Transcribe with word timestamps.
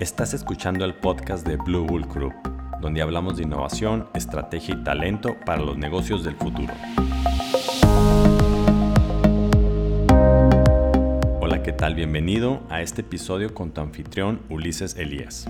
Estás 0.00 0.32
escuchando 0.32 0.84
el 0.84 0.94
podcast 0.94 1.44
de 1.44 1.56
Blue 1.56 1.84
Bull 1.84 2.06
Group, 2.06 2.32
donde 2.80 3.02
hablamos 3.02 3.36
de 3.36 3.42
innovación, 3.42 4.08
estrategia 4.14 4.76
y 4.76 4.84
talento 4.84 5.36
para 5.44 5.60
los 5.60 5.76
negocios 5.76 6.22
del 6.22 6.36
futuro. 6.36 6.72
Hola, 11.40 11.64
¿qué 11.64 11.72
tal? 11.72 11.96
Bienvenido 11.96 12.62
a 12.70 12.80
este 12.80 13.00
episodio 13.00 13.52
con 13.52 13.72
tu 13.72 13.80
anfitrión 13.80 14.40
Ulises 14.48 14.96
Elías. 14.96 15.48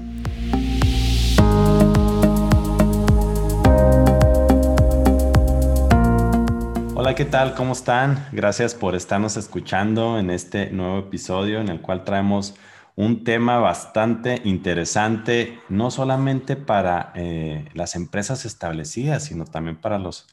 Hola, 6.95 7.15
¿qué 7.15 7.27
tal? 7.27 7.55
¿Cómo 7.55 7.75
están? 7.75 8.27
Gracias 8.33 8.75
por 8.75 8.95
estarnos 8.95 9.37
escuchando 9.37 10.19
en 10.19 10.31
este 10.31 10.71
nuevo 10.71 11.01
episodio 11.01 11.61
en 11.61 11.69
el 11.69 11.83
cual 11.83 12.05
traemos 12.05 12.55
un 12.99 13.23
tema 13.23 13.59
bastante 13.59 14.43
interesante, 14.43 15.61
no 15.69 15.93
solamente 15.93 16.57
para 16.57 17.13
eh, 17.15 17.69
las 17.73 17.95
empresas 17.95 18.45
establecidas, 18.45 19.23
sino 19.23 19.45
también 19.45 19.81
para 19.81 20.01
los 20.01 20.27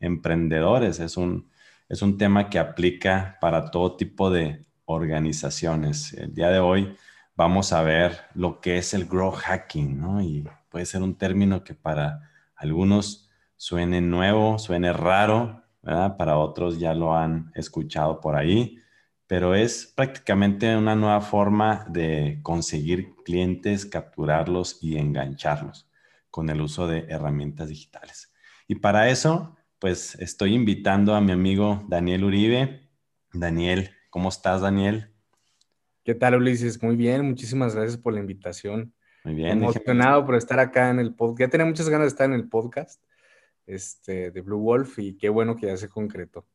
emprendedores. 0.00 0.98
Es 0.98 1.16
un, 1.16 1.48
es 1.88 2.02
un 2.02 2.18
tema 2.18 2.50
que 2.50 2.58
aplica 2.58 3.38
para 3.40 3.70
todo 3.70 3.94
tipo 3.94 4.32
de 4.32 4.66
organizaciones. 4.86 6.12
El 6.12 6.34
día 6.34 6.48
de 6.48 6.58
hoy 6.58 6.96
vamos 7.36 7.72
a 7.72 7.82
ver 7.82 8.18
lo 8.34 8.60
que 8.60 8.78
es 8.78 8.94
el 8.94 9.06
grow 9.06 9.30
hacking, 9.30 10.00
¿no? 10.00 10.20
Y 10.20 10.44
puede 10.70 10.86
ser 10.86 11.02
un 11.02 11.14
término 11.14 11.62
que 11.62 11.74
para 11.74 12.32
algunos 12.56 13.30
suene 13.56 14.00
nuevo, 14.00 14.58
suene 14.58 14.92
raro, 14.92 15.62
¿verdad? 15.82 16.16
Para 16.16 16.36
otros 16.36 16.80
ya 16.80 16.94
lo 16.94 17.14
han 17.16 17.52
escuchado 17.54 18.20
por 18.20 18.34
ahí 18.34 18.80
pero 19.28 19.54
es 19.54 19.86
prácticamente 19.86 20.74
una 20.74 20.96
nueva 20.96 21.20
forma 21.20 21.84
de 21.90 22.40
conseguir 22.42 23.14
clientes, 23.26 23.84
capturarlos 23.84 24.78
y 24.82 24.96
engancharlos 24.96 25.86
con 26.30 26.48
el 26.48 26.62
uso 26.62 26.88
de 26.88 27.04
herramientas 27.10 27.68
digitales. 27.68 28.32
Y 28.66 28.76
para 28.76 29.10
eso, 29.10 29.56
pues 29.78 30.14
estoy 30.16 30.54
invitando 30.54 31.14
a 31.14 31.20
mi 31.20 31.32
amigo 31.32 31.84
Daniel 31.88 32.24
Uribe. 32.24 32.88
Daniel, 33.34 33.90
¿cómo 34.08 34.30
estás, 34.30 34.62
Daniel? 34.62 35.12
¿Qué 36.04 36.14
tal, 36.14 36.36
Ulises? 36.36 36.82
Muy 36.82 36.96
bien, 36.96 37.22
muchísimas 37.28 37.74
gracias 37.74 37.98
por 37.98 38.14
la 38.14 38.20
invitación. 38.20 38.94
Muy 39.24 39.34
bien. 39.34 39.58
Emocionado 39.58 40.24
por 40.24 40.36
estar 40.36 40.58
acá 40.58 40.88
en 40.88 41.00
el 41.00 41.14
podcast. 41.14 41.40
Ya 41.40 41.48
tenía 41.50 41.66
muchas 41.66 41.90
ganas 41.90 42.06
de 42.06 42.08
estar 42.08 42.26
en 42.26 42.32
el 42.32 42.48
podcast 42.48 43.02
este, 43.66 44.30
de 44.30 44.40
Blue 44.40 44.60
Wolf 44.60 44.98
y 45.00 45.18
qué 45.18 45.28
bueno 45.28 45.54
que 45.54 45.66
ya 45.66 45.76
se 45.76 45.90
concretó. 45.90 46.46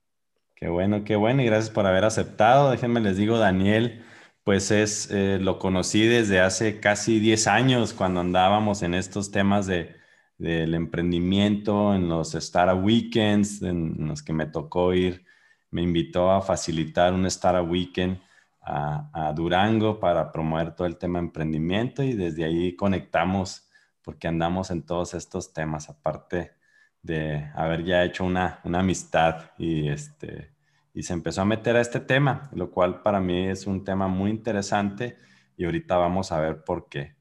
Qué 0.55 0.67
bueno, 0.69 1.03
qué 1.03 1.15
bueno 1.15 1.41
y 1.41 1.45
gracias 1.45 1.73
por 1.73 1.85
haber 1.85 2.05
aceptado. 2.05 2.71
Déjenme 2.71 3.01
les 3.01 3.17
digo, 3.17 3.37
Daniel, 3.37 4.03
pues 4.43 4.71
es, 4.71 5.09
eh, 5.11 5.39
lo 5.41 5.59
conocí 5.59 6.05
desde 6.05 6.39
hace 6.39 6.79
casi 6.79 7.19
10 7.19 7.47
años 7.47 7.93
cuando 7.93 8.19
andábamos 8.21 8.81
en 8.83 8.93
estos 8.93 9.31
temas 9.31 9.65
de, 9.67 9.95
del 10.37 10.73
emprendimiento, 10.73 11.93
en 11.95 12.09
los 12.09 12.35
Startup 12.35 12.83
Weekends, 12.83 13.61
en 13.61 14.07
los 14.07 14.23
que 14.23 14.33
me 14.33 14.45
tocó 14.45 14.93
ir, 14.93 15.25
me 15.71 15.81
invitó 15.81 16.31
a 16.31 16.41
facilitar 16.41 17.13
un 17.13 17.25
Startup 17.27 17.69
Weekend 17.69 18.19
a, 18.61 19.33
Durango 19.35 19.99
para 19.99 20.31
promover 20.31 20.75
todo 20.75 20.87
el 20.87 20.97
tema 20.97 21.19
emprendimiento 21.19 22.03
y 22.03 22.13
desde 22.13 22.45
ahí 22.45 22.75
conectamos 22.75 23.69
porque 24.01 24.27
andamos 24.27 24.71
en 24.71 24.85
todos 24.85 25.13
estos 25.13 25.53
temas, 25.53 25.89
aparte 25.89 26.51
de 27.03 27.51
haber 27.53 27.83
ya 27.83 28.03
hecho 28.03 28.23
una, 28.23 28.59
una 28.63 28.79
amistad 28.79 29.51
y 29.57 29.89
este, 29.89 30.53
y 30.93 31.03
se 31.03 31.13
empezó 31.13 31.41
a 31.41 31.45
meter 31.45 31.75
a 31.75 31.81
este 31.81 31.99
tema, 31.99 32.49
lo 32.53 32.71
cual 32.71 33.01
para 33.01 33.19
mí 33.19 33.47
es 33.47 33.67
un 33.67 33.83
tema 33.83 34.07
muy 34.07 34.31
interesante 34.31 35.17
y 35.57 35.65
ahorita 35.65 35.97
vamos 35.97 36.31
a 36.31 36.39
ver 36.39 36.63
por 36.63 36.87
qué. 36.89 37.15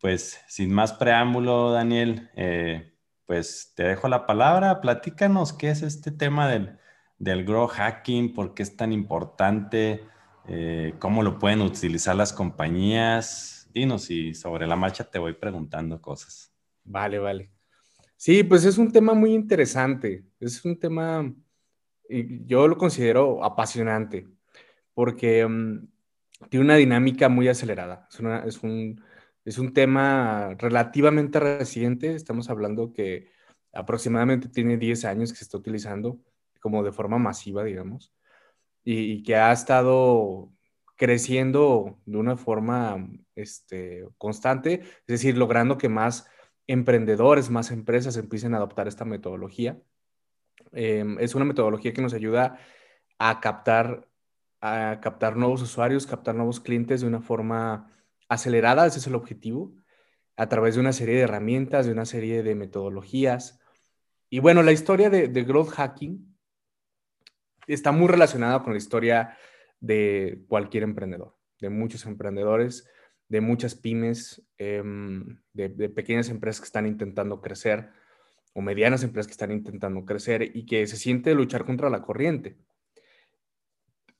Pues 0.00 0.40
sin 0.48 0.72
más 0.72 0.92
preámbulo, 0.92 1.72
Daniel, 1.72 2.30
eh, 2.36 2.94
pues 3.26 3.72
te 3.76 3.82
dejo 3.84 4.08
la 4.08 4.26
palabra, 4.26 4.80
platícanos 4.80 5.52
qué 5.52 5.70
es 5.70 5.82
este 5.82 6.12
tema 6.12 6.48
del, 6.48 6.78
del 7.18 7.44
grow 7.44 7.66
hacking, 7.66 8.32
por 8.32 8.54
qué 8.54 8.62
es 8.62 8.76
tan 8.76 8.92
importante, 8.92 10.04
eh, 10.46 10.94
cómo 10.98 11.22
lo 11.22 11.38
pueden 11.38 11.60
utilizar 11.60 12.16
las 12.16 12.32
compañías. 12.32 13.68
Dinos 13.74 14.10
y 14.10 14.34
sobre 14.34 14.66
la 14.66 14.76
marcha 14.76 15.04
te 15.10 15.18
voy 15.18 15.34
preguntando 15.34 16.00
cosas. 16.00 16.52
Vale, 16.84 17.18
vale. 17.18 17.57
Sí, 18.18 18.42
pues 18.42 18.64
es 18.64 18.76
un 18.78 18.92
tema 18.92 19.14
muy 19.14 19.32
interesante, 19.32 20.24
es 20.40 20.64
un 20.64 20.78
tema 20.78 21.32
yo 22.08 22.68
lo 22.68 22.78
considero 22.78 23.44
apasionante 23.44 24.26
porque 24.94 25.46
mm, 25.46 25.88
tiene 26.50 26.64
una 26.64 26.76
dinámica 26.76 27.28
muy 27.28 27.48
acelerada. 27.48 28.08
Es, 28.44 28.62
un, 28.62 29.02
es 29.44 29.58
un 29.58 29.72
tema 29.72 30.54
relativamente 30.58 31.40
reciente. 31.40 32.14
Estamos 32.14 32.50
hablando 32.50 32.92
que 32.92 33.30
aproximadamente 33.72 34.48
tiene 34.48 34.76
10 34.76 35.04
años 35.04 35.32
que 35.32 35.38
se 35.38 35.44
está 35.44 35.58
utilizando 35.58 36.18
como 36.60 36.82
de 36.82 36.92
forma 36.92 37.18
masiva, 37.18 37.62
digamos, 37.62 38.12
y, 38.84 39.22
que 39.22 39.36
ha 39.36 39.52
estado 39.52 40.50
creciendo 40.96 42.00
de 42.04 42.18
una 42.18 42.36
forma 42.36 43.08
este, 43.36 44.04
constante, 44.18 44.80
es 44.82 45.06
decir, 45.06 45.36
logrando 45.36 45.78
que 45.78 45.88
más 45.88 46.28
emprendedores, 46.68 47.50
más 47.50 47.72
empresas 47.72 48.16
empiecen 48.16 48.54
a 48.54 48.58
adoptar 48.58 48.86
esta 48.86 49.04
metodología. 49.04 49.80
Em, 50.72 51.18
es 51.18 51.34
una 51.34 51.44
metodología 51.44 51.92
que 51.92 52.02
nos 52.02 52.14
ayuda 52.14 52.58
a 53.18 53.40
captar, 53.40 54.08
a 54.60 55.00
captar 55.02 55.36
nuevos 55.36 55.62
usuarios, 55.62 56.06
captar 56.06 56.34
nuevos 56.34 56.60
clientes 56.60 57.00
de 57.00 57.06
una 57.08 57.20
forma 57.20 57.90
acelerada, 58.28 58.86
ese 58.86 58.98
es 58.98 59.06
el 59.06 59.14
objetivo, 59.14 59.74
a 60.36 60.48
través 60.48 60.74
de 60.74 60.80
una 60.80 60.92
serie 60.92 61.16
de 61.16 61.22
herramientas, 61.22 61.86
de 61.86 61.92
una 61.92 62.04
serie 62.04 62.42
de 62.42 62.54
metodologías. 62.54 63.60
Y 64.30 64.40
bueno, 64.40 64.62
la 64.62 64.72
historia 64.72 65.10
de, 65.10 65.26
growth 65.42 65.70
hacking 65.70 66.36
está 67.66 67.92
muy 67.92 68.08
relacionada 68.08 68.62
con 68.62 68.74
la 68.74 68.78
historia 68.78 69.36
de 69.80 70.44
cualquier 70.48 70.82
emprendedor, 70.82 71.36
de 71.60 71.70
muchos 71.70 72.04
emprendedores, 72.04 72.86
de 73.28 73.40
muchas 73.40 73.74
pymes, 73.74 74.42
em, 74.56 75.38
de, 75.52 75.88
pequeñas 75.90 76.28
empresas 76.30 76.60
que 76.60 76.66
están 76.66 76.86
intentando 76.86 77.40
crecer 77.40 77.90
o 78.54 78.62
medianas 78.62 79.02
empresas 79.02 79.26
que 79.26 79.32
están 79.32 79.52
intentando 79.52 80.04
crecer 80.04 80.50
y 80.56 80.66
que 80.66 80.86
se 80.86 80.96
siente 80.96 81.34
luchar 81.34 81.64
contra 81.64 81.90
la 81.90 82.02
corriente. 82.02 82.56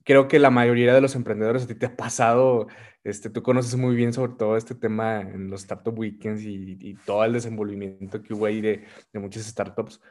Creo 0.03 0.27
que 0.27 0.39
la 0.39 0.49
mayoría 0.49 0.93
de 0.93 1.01
los 1.01 1.15
emprendedores 1.15 1.63
a 1.63 1.67
ti 1.67 1.75
te 1.75 1.87
ha 1.87 1.95
pasado, 1.95 2.67
este, 3.03 3.29
tú 3.29 3.43
conoces 3.43 3.75
muy 3.75 3.95
bien 3.95 4.13
sobre 4.13 4.33
todo 4.33 4.57
este 4.57 4.75
tema 4.75 5.21
en 5.21 5.49
los 5.49 5.61
Startup 5.61 5.97
Weekends 5.97 6.43
y, 6.43 6.95
todo 7.05 7.23
el 7.25 7.33
desenvolvimiento 7.33 8.21
que 8.21 8.33
hubo 8.33 8.45
ahí 8.45 8.61
de, 8.61 8.85
de 9.11 9.19
muchas 9.19 9.43
startups, 9.43 10.01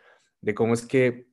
de 0.41 0.55
cómo 0.55 0.75
es 0.75 0.85
que 0.87 1.29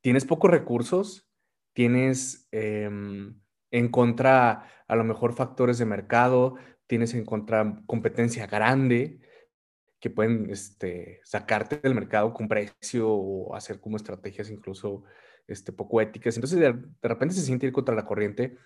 tienes 0.00 0.24
pocos 0.24 0.50
recursos, 0.50 1.28
tienes 1.72 2.48
em, 2.52 3.40
en 3.70 3.88
contra 3.88 4.66
a 4.86 4.96
lo 4.96 5.04
mejor 5.04 5.34
factores 5.34 5.78
de 5.78 5.86
mercado, 5.86 6.56
tienes 6.90 7.14
en 7.14 7.24
contra 7.24 7.80
competencia 7.86 8.48
grande, 8.48 9.20
que 10.00 10.10
pueden 10.10 10.50
este, 10.50 11.20
sacarte 11.22 11.76
del 11.76 11.94
mercado 11.94 12.34
con 12.34 12.48
precio 12.48 13.08
o 13.08 13.54
hacer 13.54 13.78
como 13.78 13.96
estrategias 13.96 14.50
incluso 14.50 15.04
este, 15.46 15.70
poco 15.70 16.00
éticas. 16.00 16.34
Entonces 16.36 16.58
de, 16.58 16.74
repente 17.00 17.36
se 17.36 17.42
siente 17.42 17.66
ir 17.68 17.72
contra 17.72 17.94
la 17.94 18.04
corriente, 18.04 18.56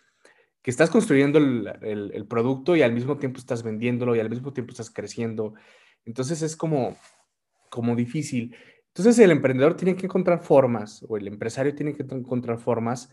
que 0.63 0.71
estás 0.71 0.89
construyendo 0.89 1.39
el, 1.39 2.11
el, 2.15 2.27
producto 2.27 2.75
y 2.75 2.81
al 2.81 2.95
mismo 2.95 3.19
tiempo 3.19 3.41
estás 3.41 3.63
vendiéndolo 3.63 4.17
y 4.17 4.21
al 4.21 4.31
mismo 4.31 4.55
tiempo 4.55 4.71
estás 4.71 4.89
creciendo. 4.89 5.53
Entonces 6.07 6.41
es 6.41 6.57
como, 6.57 6.97
como 7.69 7.95
difícil. 7.95 8.57
Entonces 8.87 9.19
el 9.19 9.33
emprendedor 9.33 9.77
tiene 9.77 9.97
que 9.97 10.07
encontrar 10.07 10.43
formas 10.43 11.05
o 11.07 11.19
el 11.19 11.29
empresario 11.29 11.75
tiene 11.75 11.93
que 11.93 12.05
encontrar 12.05 12.57
formas 12.57 13.11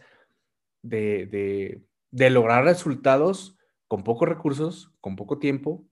de, 0.82 1.26
de, 1.26 1.82
de 2.12 2.30
lograr 2.30 2.64
resultados 2.64 3.58
con 3.92 4.06
pocos 4.06 4.30
recursos, 4.30 4.96
con 5.02 5.18
poco 5.18 5.38
tiempo 5.38 5.86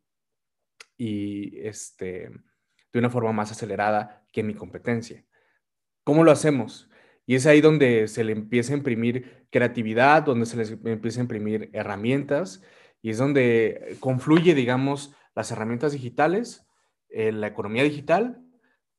y 0.96 1.60
este, 1.68 2.32
de 2.94 3.00
una 3.00 3.10
forma 3.10 3.34
más 3.34 3.52
acelerada 3.52 4.26
que 4.32 4.42
mi 4.42 4.54
competencia. 4.54 5.26
¿Cómo 6.06 6.24
lo 6.24 6.32
hacemos? 6.32 6.90
Y 7.26 7.36
es 7.36 7.46
ahí 7.46 7.60
donde 7.60 8.08
se 8.08 8.24
le 8.24 8.32
empieza 8.32 8.72
a 8.72 8.78
imprimir 8.78 9.46
creatividad, 9.52 10.24
donde 10.24 10.46
se 10.46 10.56
les 10.56 10.72
empieza 10.86 11.20
a 11.20 11.24
imprimir 11.24 11.72
herramientas 11.74 12.64
y 13.02 13.10
es 13.10 13.18
donde 13.18 13.98
confluye, 14.00 14.56
digamos, 14.56 15.14
las 15.36 15.52
herramientas 15.52 15.92
digitales, 15.92 16.66
eh, 17.10 17.34
la 17.34 17.48
economía 17.48 17.84
digital, 17.84 18.42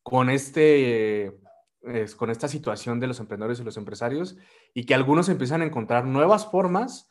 con, 0.02 0.28
este, 0.28 1.40
con 2.18 2.28
esta 2.28 2.48
situación 2.48 3.00
de 3.00 3.06
los 3.06 3.18
emprendedores 3.18 3.60
y 3.60 3.64
los 3.64 3.78
empresarios 3.78 4.36
y 4.74 4.84
que 4.84 4.94
algunos 4.94 5.30
empiezan 5.30 5.62
a 5.62 5.64
encontrar 5.64 6.04
nuevas 6.04 6.50
formas 6.50 7.09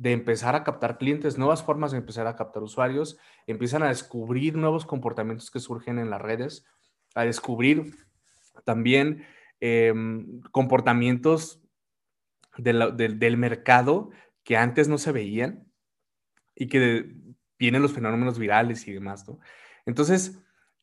de 0.00 0.12
empezar 0.12 0.56
a 0.56 0.64
captar 0.64 0.96
clientes, 0.96 1.36
nuevas 1.36 1.62
formas 1.62 1.90
de 1.90 1.98
empezar 1.98 2.26
a 2.26 2.34
captar 2.34 2.62
usuarios, 2.62 3.18
empiezan 3.46 3.82
a 3.82 3.88
descubrir 3.88 4.56
nuevos 4.56 4.86
comportamientos 4.86 5.50
que 5.50 5.60
surgen 5.60 5.98
en 5.98 6.08
las 6.08 6.22
redes, 6.22 6.64
a 7.14 7.24
descubrir 7.26 7.94
también 8.64 9.26
em, 9.60 10.40
comportamientos 10.52 11.62
del 12.56 13.36
mercado 13.36 14.08
que 14.42 14.56
antes 14.56 14.88
no 14.88 14.96
se 14.96 15.12
veían 15.12 15.70
y 16.54 16.68
que 16.68 17.14
vienen 17.58 17.82
los 17.82 17.92
fenómenos 17.92 18.38
virales 18.38 18.88
y 18.88 18.94
demás. 18.94 19.26
Entonces, 19.84 20.40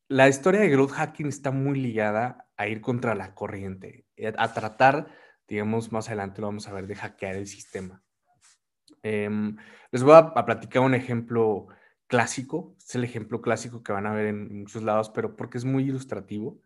la 0.09 0.27
historia 0.27 0.61
de 0.61 0.69
growth 0.69 0.91
hacking 0.91 1.25
está 1.25 1.49
muy 1.49 1.79
ligada 1.79 2.47
a 2.55 2.67
ir 2.67 2.81
contra 2.81 3.15
la 3.15 3.33
corriente, 3.33 4.05
eh, 4.15 4.31
a 4.37 4.53
tratar, 4.53 5.07
digamos, 5.47 5.91
más 5.91 6.07
adelante 6.07 6.39
lo 6.41 6.47
vamos 6.47 6.67
a 6.67 6.73
ver, 6.73 6.85
de 6.85 6.95
hackear 6.95 7.35
el 7.35 7.47
sistema. 7.47 8.03
Em, 9.07 9.55
les 9.91 10.03
voy 10.03 10.15
a, 10.15 10.33
platicar 10.45 10.81
un 10.81 10.93
ejemplo 10.93 11.67
clásico, 12.07 12.75
es 12.77 12.93
el 12.95 13.05
ejemplo 13.05 13.41
clásico 13.41 13.81
que 13.81 13.93
van 13.93 14.05
a 14.05 14.13
ver 14.13 14.27
en 14.27 14.59
muchos 14.59 14.83
lados, 14.83 15.09
pero 15.09 15.37
porque 15.37 15.57
es 15.57 15.63
muy 15.65 15.83
ilustrativo 15.83 16.59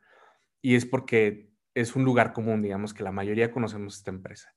y 0.61 0.75
es 0.75 0.85
porque 0.87 1.51
es 1.75 1.95
un 1.95 2.03
lugar 2.03 2.33
común, 2.33 2.63
digamos, 2.63 2.93
que 2.95 3.03
la 3.03 3.11
mayoría 3.11 3.51
conocemos 3.51 3.97
esta 3.97 4.09
empresa. 4.09 4.55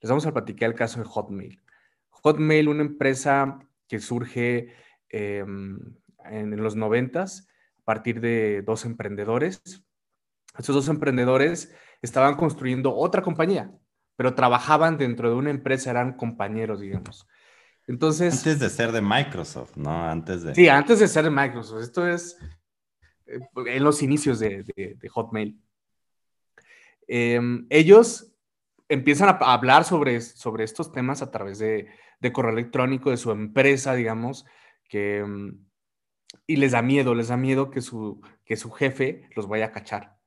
Les 0.00 0.10
vamos 0.10 0.26
a 0.26 0.32
platicar 0.32 0.70
el 0.70 0.74
caso 0.74 0.98
de 0.98 1.06
Hotmail. 1.06 1.62
Hotmail, 2.10 2.68
una 2.68 2.82
empresa 2.82 3.60
que 3.86 4.00
surge 4.00 4.74
em, 5.08 5.78
en, 6.24 6.56
los 6.56 6.74
noventas 6.74 7.48
a 7.78 7.82
partir 7.84 8.20
de 8.20 8.62
dos 8.62 8.84
emprendedores. 8.84 9.62
Esos 10.58 10.74
dos 10.74 10.88
emprendedores 10.88 11.72
estaban 12.02 12.34
construyendo 12.34 12.94
otra 12.94 13.22
compañía, 13.22 13.72
pero 14.20 14.34
trabajaban 14.34 14.98
dentro 14.98 15.30
de 15.30 15.34
una 15.34 15.48
empresa, 15.48 15.88
eran 15.88 16.12
compañeros, 16.12 16.80
digamos. 16.80 17.26
Entonces... 17.86 18.34
Antes 18.34 18.58
de 18.58 18.68
ser 18.68 18.92
de 18.92 19.00
Microsoft, 19.00 19.78
¿no? 19.78 20.10
Antes 20.10 20.42
de... 20.42 20.54
Sí, 20.54 20.68
antes 20.68 21.00
de 21.00 21.08
ser 21.08 21.24
de 21.24 21.30
Microsoft. 21.30 21.80
Esto 21.80 22.06
es 22.06 22.36
eh, 23.24 23.40
en 23.64 23.82
los 23.82 24.02
inicios 24.02 24.38
de, 24.38 24.98
Hotmail. 25.10 25.58
Em, 27.08 27.66
ellos 27.70 28.34
empiezan 28.90 29.30
a 29.30 29.38
hablar 29.54 29.84
sobre, 29.84 30.20
sobre 30.20 30.64
estos 30.64 30.92
temas 30.92 31.22
a 31.22 31.30
través 31.30 31.58
de, 31.58 31.88
de 32.20 32.30
correo 32.30 32.52
electrónico 32.52 33.08
de 33.08 33.16
su 33.16 33.30
empresa, 33.30 33.94
digamos, 33.94 34.44
que, 34.90 35.24
mm, 35.24 35.66
y 36.46 36.56
les 36.56 36.72
da 36.72 36.82
miedo, 36.82 37.14
les 37.14 37.28
da 37.28 37.38
miedo 37.38 37.70
que 37.70 37.80
su, 37.80 38.20
que 38.44 38.56
su 38.56 38.70
jefe 38.70 39.30
los 39.34 39.48
vaya 39.48 39.64
a 39.64 39.72
cachar. 39.72 40.19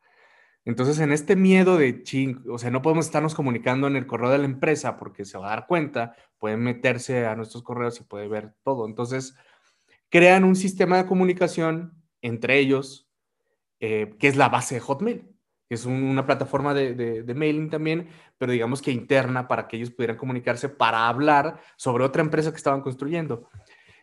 Entonces, 0.66 1.00
en 1.00 1.12
este 1.12 1.36
miedo 1.36 1.78
de 1.78 2.04
ching, 2.04 2.44
o 2.50 2.58
sea, 2.58 2.72
no 2.72 2.82
podemos 2.82 3.06
estarnos 3.06 3.36
comunicando 3.36 3.88
en 3.88 3.96
el 3.96 4.08
correo 4.08 4.30
de 4.30 4.38
la 4.38 4.46
empresa 4.46 4.98
porque 4.98 5.26
se 5.26 5.38
va 5.38 5.48
a 5.48 5.56
dar 5.56 5.68
cuenta, 5.68 6.16
pueden 6.40 6.62
meterse 6.62 7.26
a 7.26 7.36
nuestros 7.36 7.64
correos 7.64 8.00
y 8.00 8.04
puede 8.04 8.28
ver 8.28 8.54
todo. 8.64 8.86
Entonces, 8.86 9.36
crean 10.10 10.44
un 10.44 10.56
sistema 10.56 10.98
de 10.98 11.06
comunicación 11.06 11.94
entre 12.22 12.60
ellos, 12.60 13.10
eh, 13.80 14.16
que 14.20 14.28
es 14.28 14.38
la 14.38 14.50
base 14.50 14.76
de 14.76 14.82
Hotmail 14.82 15.34
es 15.74 15.86
una 15.86 16.26
plataforma 16.26 16.74
de, 16.74 17.34
mailing 17.36 17.70
también, 17.70 18.08
pero 18.38 18.52
digamos 18.52 18.82
que 18.82 18.92
interna 18.92 19.48
para 19.48 19.68
que 19.68 19.78
ellos 19.78 19.92
pudieran 19.92 20.18
comunicarse 20.18 20.70
para 20.70 21.08
hablar 21.08 21.60
sobre 21.76 22.04
otra 22.04 22.22
empresa 22.22 22.52
que 22.52 22.58
estaban 22.58 22.82
construyendo. 22.82 23.50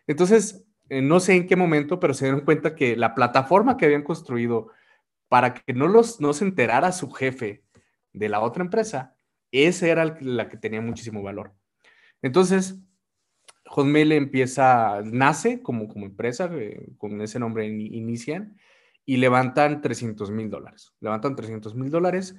Entonces, 0.06 0.66
eh, 0.88 1.00
no 1.00 1.20
sé 1.20 1.36
en 1.36 1.46
qué 1.46 1.56
momento, 1.56 2.00
pero 2.00 2.14
se 2.14 2.26
dieron 2.26 2.40
cuenta 2.42 2.74
que 2.74 2.96
la 2.96 3.14
plataforma 3.14 3.76
que 3.76 3.86
habían 3.86 4.02
construido 4.02 4.68
para 5.31 5.55
que 5.55 5.73
no, 5.73 5.87
los, 5.87 6.21
no 6.21 6.32
se 6.32 6.44
enterara 6.44 6.91
su 6.91 7.09
jefe 7.12 7.62
de 8.12 8.29
la 8.29 8.41
otra 8.41 8.65
empresa, 8.65 9.17
esa 9.53 9.87
era 9.87 10.19
la 10.21 10.49
que 10.49 10.56
tenía 10.56 10.81
muchísimo 10.81 11.23
valor. 11.23 11.55
Entonces, 12.21 12.81
Hotmail 13.67 14.11
empieza, 14.11 15.03
nace 15.05 15.62
como, 15.62 15.87
como 15.87 16.06
empresa, 16.06 16.50
eh, 16.53 16.88
con 16.99 17.21
ese 17.21 17.38
nombre 17.38 17.65
inician, 17.69 18.59
y 19.06 19.19
levantan 19.19 19.81
300 19.81 20.32
mil 20.32 20.50
dólares. 20.50 20.93
Levantan 20.99 21.37
300 21.37 21.77
mil 21.77 21.91
dólares 21.91 22.35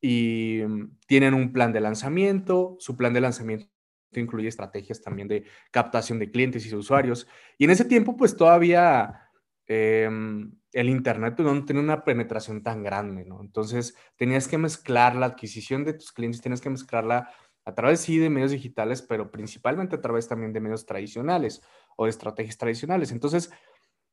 y 0.00 0.60
tienen 1.06 1.34
un 1.34 1.52
plan 1.52 1.72
de 1.72 1.80
lanzamiento. 1.80 2.76
Su 2.80 2.96
plan 2.96 3.12
de 3.12 3.20
lanzamiento 3.20 3.68
incluye 4.12 4.48
estrategias 4.48 5.00
también 5.00 5.28
de 5.28 5.44
captación 5.70 6.18
de 6.18 6.32
clientes 6.32 6.66
y 6.66 6.74
usuarios. 6.74 7.28
Y 7.58 7.64
en 7.64 7.70
ese 7.70 7.84
tiempo, 7.84 8.16
pues 8.16 8.36
todavía 8.36 9.30
em, 9.66 10.52
el 10.74 10.88
Internet 10.90 11.38
no 11.38 11.64
tenía 11.64 11.82
una 11.82 12.04
penetración 12.04 12.62
tan 12.62 12.82
grande, 12.82 13.24
¿no? 13.24 13.40
Entonces, 13.40 13.96
tenías 14.16 14.48
que 14.48 14.58
mezclar 14.58 15.14
la 15.14 15.26
adquisición 15.26 15.84
de 15.84 15.94
tus 15.94 16.12
clientes, 16.12 16.42
tenías 16.42 16.60
que 16.60 16.68
mezclarla 16.70 17.30
a 17.64 17.74
través, 17.74 18.00
sí, 18.00 18.18
de 18.18 18.28
medios 18.28 18.50
digitales, 18.50 19.00
pero 19.00 19.30
principalmente 19.30 19.96
a 19.96 20.00
través 20.00 20.28
también 20.28 20.52
de 20.52 20.60
medios 20.60 20.84
tradicionales 20.84 21.62
o 21.96 22.04
de 22.04 22.10
estrategias 22.10 22.58
tradicionales. 22.58 23.12
Entonces, 23.12 23.52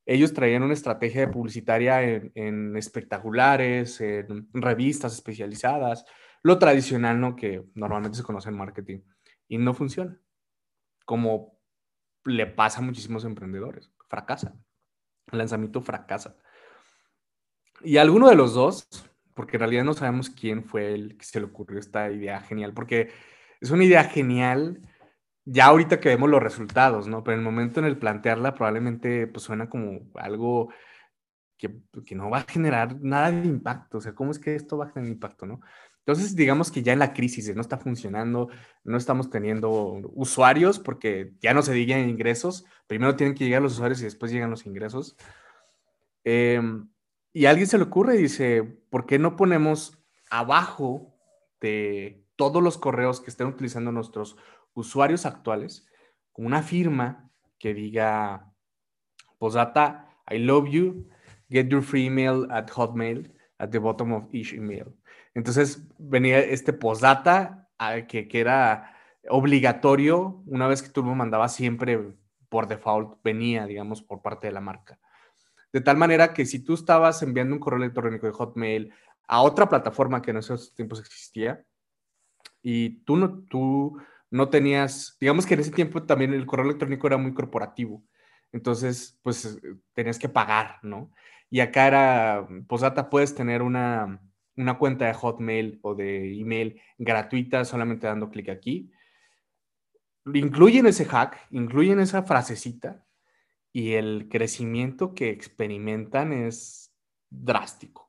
ellos 0.06 0.32
traían 0.32 0.62
una 0.62 0.72
estrategia 0.72 1.30
publicitaria 1.30 2.02
en, 2.02 2.76
espectaculares, 2.76 4.00
en 4.00 4.48
revistas 4.52 5.14
especializadas, 5.14 6.04
lo 6.44 6.58
tradicional, 6.58 7.20
¿no? 7.20 7.34
Que 7.34 7.64
normalmente 7.74 8.18
se 8.18 8.24
conoce 8.24 8.50
en 8.50 8.56
marketing 8.56 9.00
y 9.48 9.58
no 9.58 9.74
funciona. 9.74 10.18
Como 11.04 11.58
le 12.24 12.46
pasa 12.46 12.78
a 12.78 12.82
muchísimos 12.82 13.24
emprendedores, 13.24 13.92
fracasa. 14.08 14.56
El 15.30 15.38
lanzamiento 15.38 15.80
fracasa. 15.80 16.36
Y 17.82 17.96
alguno 17.96 18.28
de 18.28 18.36
los 18.36 18.54
dos, 18.54 18.88
porque 19.34 19.56
en 19.56 19.60
realidad 19.60 19.84
no 19.84 19.94
sabemos 19.94 20.30
quién 20.30 20.64
fue 20.64 20.94
el 20.94 21.16
que 21.16 21.24
se 21.24 21.40
le 21.40 21.46
ocurrió 21.46 21.78
esta 21.78 22.10
idea 22.10 22.40
genial, 22.40 22.72
porque 22.74 23.10
es 23.60 23.70
una 23.70 23.84
idea 23.84 24.04
genial 24.04 24.80
ya 25.44 25.66
ahorita 25.66 26.00
que 26.00 26.08
vemos 26.08 26.30
los 26.30 26.42
resultados, 26.42 27.08
¿no? 27.08 27.24
Pero 27.24 27.34
en 27.34 27.40
el 27.40 27.44
momento 27.44 27.80
en 27.80 27.86
el 27.86 27.98
plantearla 27.98 28.54
probablemente 28.54 29.26
pues 29.26 29.44
suena 29.44 29.68
como 29.68 30.02
algo 30.14 30.72
que, 31.58 31.80
que, 32.04 32.14
no 32.14 32.30
va 32.30 32.38
a 32.38 32.42
generar 32.42 33.00
nada 33.00 33.30
de 33.30 33.46
impacto. 33.46 33.98
O 33.98 34.00
sea, 34.00 34.14
¿cómo 34.14 34.30
es 34.30 34.38
que 34.38 34.54
esto 34.54 34.78
va 34.78 34.86
a 34.86 34.90
generar 34.90 35.12
impacto, 35.12 35.46
no? 35.46 35.60
Entonces, 36.04 36.34
digamos 36.34 36.72
que 36.72 36.82
ya 36.82 36.92
en 36.92 36.98
la 36.98 37.12
crisis 37.12 37.54
no 37.54 37.60
está 37.60 37.78
funcionando, 37.78 38.48
no 38.82 38.96
estamos 38.96 39.30
teniendo 39.30 39.70
usuarios 40.14 40.80
porque 40.80 41.32
ya 41.40 41.54
no 41.54 41.62
se 41.62 41.72
digan 41.72 42.08
ingresos. 42.08 42.64
Primero 42.88 43.14
tienen 43.14 43.36
que 43.36 43.44
llegar 43.44 43.62
los 43.62 43.74
usuarios 43.74 44.00
y 44.00 44.04
después 44.04 44.32
llegan 44.32 44.50
los 44.50 44.66
ingresos. 44.66 45.16
Em, 46.24 46.88
y 47.32 47.46
a 47.46 47.50
alguien 47.50 47.66
se 47.66 47.78
le 47.78 47.84
ocurre 47.84 48.16
y 48.16 48.22
dice, 48.22 48.62
¿por 48.90 49.06
qué 49.06 49.18
no 49.18 49.36
ponemos 49.36 50.04
abajo 50.30 51.14
de 51.60 52.26
todos 52.36 52.62
los 52.62 52.78
correos 52.78 53.20
que 53.20 53.30
estén 53.30 53.46
utilizando 53.46 53.92
nuestros 53.92 54.36
usuarios 54.74 55.26
actuales 55.26 55.86
una 56.34 56.62
firma 56.62 57.30
que 57.58 57.74
diga, 57.74 58.52
posdata, 59.38 60.08
I 60.30 60.38
love 60.38 60.68
you, 60.68 61.08
get 61.50 61.68
your 61.68 61.82
free 61.82 62.06
email 62.06 62.46
at 62.50 62.70
Hotmail 62.70 63.30
at 63.58 63.70
the 63.70 63.78
bottom 63.78 64.12
of 64.12 64.24
each 64.32 64.52
email. 64.52 64.94
Entonces 65.34 65.86
venía 65.98 66.40
este 66.40 66.72
postdata 66.72 67.68
ah, 67.78 68.02
que, 68.02 68.28
que 68.28 68.40
era 68.40 68.96
obligatorio 69.28 70.42
una 70.46 70.66
vez 70.66 70.82
que 70.82 70.88
tú 70.88 71.02
lo 71.02 71.14
mandabas 71.14 71.54
siempre 71.54 72.16
por 72.48 72.66
default 72.66 73.22
venía, 73.22 73.66
digamos, 73.66 74.02
por 74.02 74.20
parte 74.20 74.48
de 74.48 74.52
la 74.52 74.60
marca. 74.60 74.98
De 75.72 75.80
tal 75.80 75.96
manera 75.96 76.34
que 76.34 76.44
si 76.44 76.58
tú 76.60 76.74
estabas 76.74 77.22
enviando 77.22 77.54
un 77.54 77.60
correo 77.60 77.78
electrónico 77.82 78.26
de 78.26 78.32
Hotmail 78.32 78.92
a 79.26 79.40
otra 79.42 79.68
plataforma 79.68 80.20
que 80.20 80.30
en 80.30 80.36
esos 80.38 80.74
tiempos 80.74 81.00
existía 81.00 81.64
y 82.60 83.00
tú 83.04 83.16
no, 83.16 83.40
tú 83.44 83.96
no 84.30 84.50
tenías, 84.50 85.16
digamos 85.18 85.46
que 85.46 85.54
en 85.54 85.60
ese 85.60 85.70
tiempo 85.70 86.02
también 86.02 86.34
el 86.34 86.46
correo 86.46 86.66
electrónico 86.66 87.06
era 87.06 87.16
muy 87.16 87.32
corporativo, 87.32 88.04
entonces 88.52 89.18
pues 89.22 89.60
tenías 89.94 90.18
que 90.18 90.28
pagar, 90.28 90.78
¿no? 90.82 91.10
Y 91.48 91.60
acá 91.60 91.86
era, 91.86 92.48
posata, 92.66 93.10
puedes 93.10 93.34
tener 93.34 93.62
una, 93.62 94.20
una 94.56 94.78
cuenta 94.78 95.06
de 95.06 95.14
Hotmail 95.14 95.78
o 95.82 95.94
de 95.94 96.38
email 96.38 96.80
gratuita 96.98 97.64
solamente 97.64 98.06
dando 98.06 98.30
clic 98.30 98.48
aquí. 98.48 98.90
Incluyen 100.32 100.86
ese 100.86 101.04
hack, 101.04 101.46
incluyen 101.50 102.00
esa 102.00 102.22
frasecita 102.22 103.04
y 103.72 103.92
el 103.92 104.28
crecimiento 104.30 105.14
que 105.14 105.30
experimentan 105.30 106.32
es 106.32 106.94
drástico. 107.30 108.08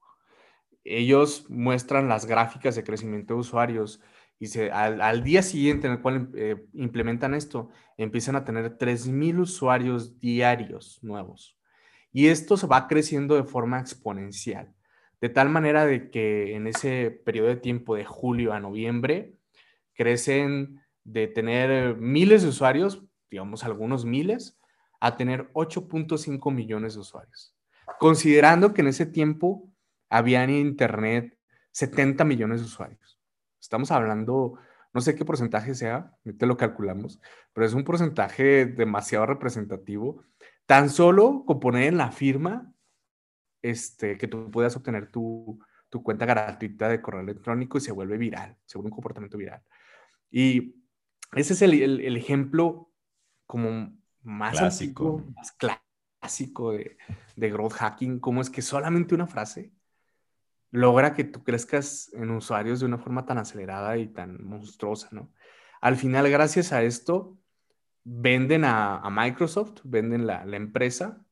Ellos 0.84 1.50
muestran 1.50 2.10
las 2.10 2.26
gráficas 2.26 2.76
de 2.76 2.84
crecimiento 2.84 3.34
de 3.34 3.40
usuarios 3.40 4.02
y 4.40 4.60
al, 4.70 5.24
día 5.24 5.42
siguiente 5.42 5.88
en 5.88 5.94
el 5.94 6.02
cual 6.02 6.30
eh, 6.36 6.66
implementan 6.74 7.34
esto, 7.34 7.70
empiezan 7.98 8.36
a 8.36 8.44
tener 8.44 8.78
3.000 8.78 9.40
usuarios 9.40 10.20
diarios 10.20 11.00
nuevos. 11.02 11.58
Y 12.12 12.28
esto 12.28 12.58
se 12.58 12.68
va 12.68 12.88
creciendo 12.88 13.36
de 13.36 13.46
forma 13.46 13.80
exponencial, 13.80 14.74
de 15.22 15.30
tal 15.30 15.50
manera 15.50 15.86
de 15.86 16.12
que 16.12 16.56
en 16.56 16.68
ese 16.68 17.10
periodo 17.24 17.48
de 17.48 17.56
tiempo 17.56 17.96
de 17.96 18.04
julio 18.04 18.52
a 18.52 18.60
noviembre, 18.60 19.34
crecen 19.94 20.82
de 21.06 21.28
tener 21.28 21.96
miles 21.96 22.44
de 22.44 22.50
usuarios, 22.50 23.04
digamos 23.30 23.64
algunos 23.64 24.04
miles, 24.04 24.60
a 25.04 25.18
tener 25.18 25.52
8.5 25.52 26.54
millones 26.54 26.94
de 26.94 27.02
usuarios. 27.02 27.54
Considerando 28.00 28.74
que 28.74 28.80
en 28.80 28.88
ese 28.88 29.06
tiempo 29.06 29.70
había 30.10 30.46
en 30.46 30.50
Internet 30.50 31.38
70 31.72 32.24
millones 32.24 32.62
de 32.62 32.68
usuarios. 32.68 33.20
Estamos 33.60 33.92
hablando, 33.92 34.58
no 34.94 35.02
sé 35.02 35.14
qué 35.14 35.26
porcentaje 35.26 35.76
sea, 35.76 36.16
te 36.38 36.46
lo 36.46 36.56
calculamos, 36.56 37.20
pero 37.52 37.68
es 37.68 37.74
un 37.74 37.84
porcentaje 37.84 38.66
demasiado 38.66 39.26
representativo. 39.26 40.24
Tan 40.66 40.90
solo 40.90 41.44
con 41.46 41.60
poner 41.60 41.84
en 41.84 41.98
la 41.98 42.12
firma 42.12 42.74
este, 43.62 44.18
que 44.18 44.30
tú 44.30 44.50
puedas 44.52 44.78
obtener 44.78 45.12
tu, 45.12 45.60
tu 45.90 46.02
cuenta 46.02 46.26
gratuita 46.26 46.88
de 46.88 47.02
correo 47.02 47.22
electrónico 47.22 47.78
y 47.78 47.82
se 47.82 47.92
vuelve 47.92 48.18
viral, 48.18 48.56
se 48.66 48.78
vuelve 48.78 48.88
un 48.88 48.96
comportamiento 48.96 49.38
viral. 49.38 49.62
Y 50.32 50.76
ese 51.34 51.54
es 51.54 51.62
el, 51.62 51.74
el, 51.74 52.16
ejemplo 52.16 52.90
como 53.46 54.02
más 54.24 54.58
clásico, 54.58 55.24
más 55.36 55.52
clásico 55.52 56.72
de, 56.72 56.98
de 57.36 57.52
growth 57.52 57.74
hacking, 57.74 58.20
cómo 58.20 58.42
es 58.42 58.50
que 58.50 58.62
solamente 58.62 59.16
una 59.16 59.28
frase 59.28 59.72
logra 60.72 61.14
que 61.14 61.24
tú 61.24 61.44
crezcas 61.44 62.12
en 62.14 62.32
usuarios 62.32 62.80
de 62.80 62.88
una 62.88 62.98
forma 62.98 63.26
tan 63.26 63.38
acelerada 63.38 63.96
y 63.98 64.08
tan 64.08 64.44
monstruosa, 64.44 65.10
¿no? 65.12 65.32
Al 65.82 65.98
final, 65.98 66.30
gracias 66.30 66.74
a 66.74 66.82
esto, 66.82 67.38
venden 68.04 68.64
a, 68.66 69.02
Microsoft, 69.12 69.82
venden 69.84 70.26
la, 70.26 70.44
empresa, 70.56 71.24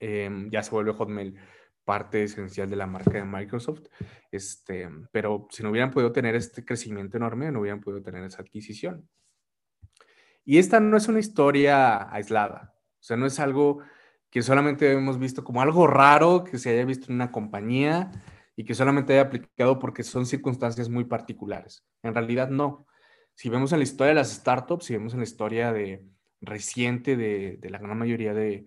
em, 0.00 0.50
ya 0.50 0.62
se 0.62 0.70
vuelve 0.70 0.92
Hotmail 0.92 1.38
parte 1.84 2.22
esencial 2.22 2.70
de 2.70 2.76
la 2.76 2.86
marca 2.86 3.12
de 3.12 3.24
Microsoft, 3.24 3.86
este, 4.30 4.88
pero 5.10 5.48
si 5.50 5.62
no 5.62 5.70
hubieran 5.70 5.90
podido 5.90 6.12
tener 6.12 6.34
este 6.34 6.64
crecimiento 6.64 7.16
enorme, 7.16 7.50
no 7.50 7.60
hubieran 7.60 7.80
podido 7.80 8.02
tener 8.02 8.22
esa 8.24 8.42
adquisición. 8.42 9.08
Y 10.48 10.56
esta 10.56 10.80
no 10.80 10.96
es 10.96 11.08
una 11.08 11.18
historia 11.18 12.10
aislada, 12.10 12.74
o 12.74 13.02
sea, 13.02 13.18
no 13.18 13.26
es 13.26 13.38
algo 13.38 13.80
que 14.30 14.40
solamente 14.40 14.90
hemos 14.90 15.18
visto 15.18 15.44
como 15.44 15.60
algo 15.60 15.86
raro 15.86 16.42
que 16.42 16.56
se 16.56 16.70
haya 16.70 16.86
visto 16.86 17.08
en 17.08 17.16
una 17.16 17.30
compañía, 17.30 18.10
y 18.56 18.64
que 18.64 18.74
solamente 18.74 19.12
haya 19.12 19.22
aplicado 19.22 19.78
porque 19.78 20.02
son 20.02 20.24
circunstancias 20.24 20.88
muy 20.88 21.04
particulares. 21.04 21.84
En 22.02 22.14
realidad 22.14 22.48
no. 22.48 22.86
Si 23.34 23.50
vemos 23.50 23.72
en 23.72 23.78
la 23.78 23.84
historia 23.84 24.08
de 24.08 24.14
las 24.14 24.32
startups, 24.32 24.86
si 24.86 24.94
vemos 24.94 25.12
en 25.12 25.20
la 25.20 25.24
historia 25.24 25.70
de, 25.70 26.04
reciente 26.40 27.16
de, 27.16 27.58
de 27.58 27.70
la 27.70 27.78
gran 27.78 27.98
mayoría 27.98 28.32
de, 28.32 28.66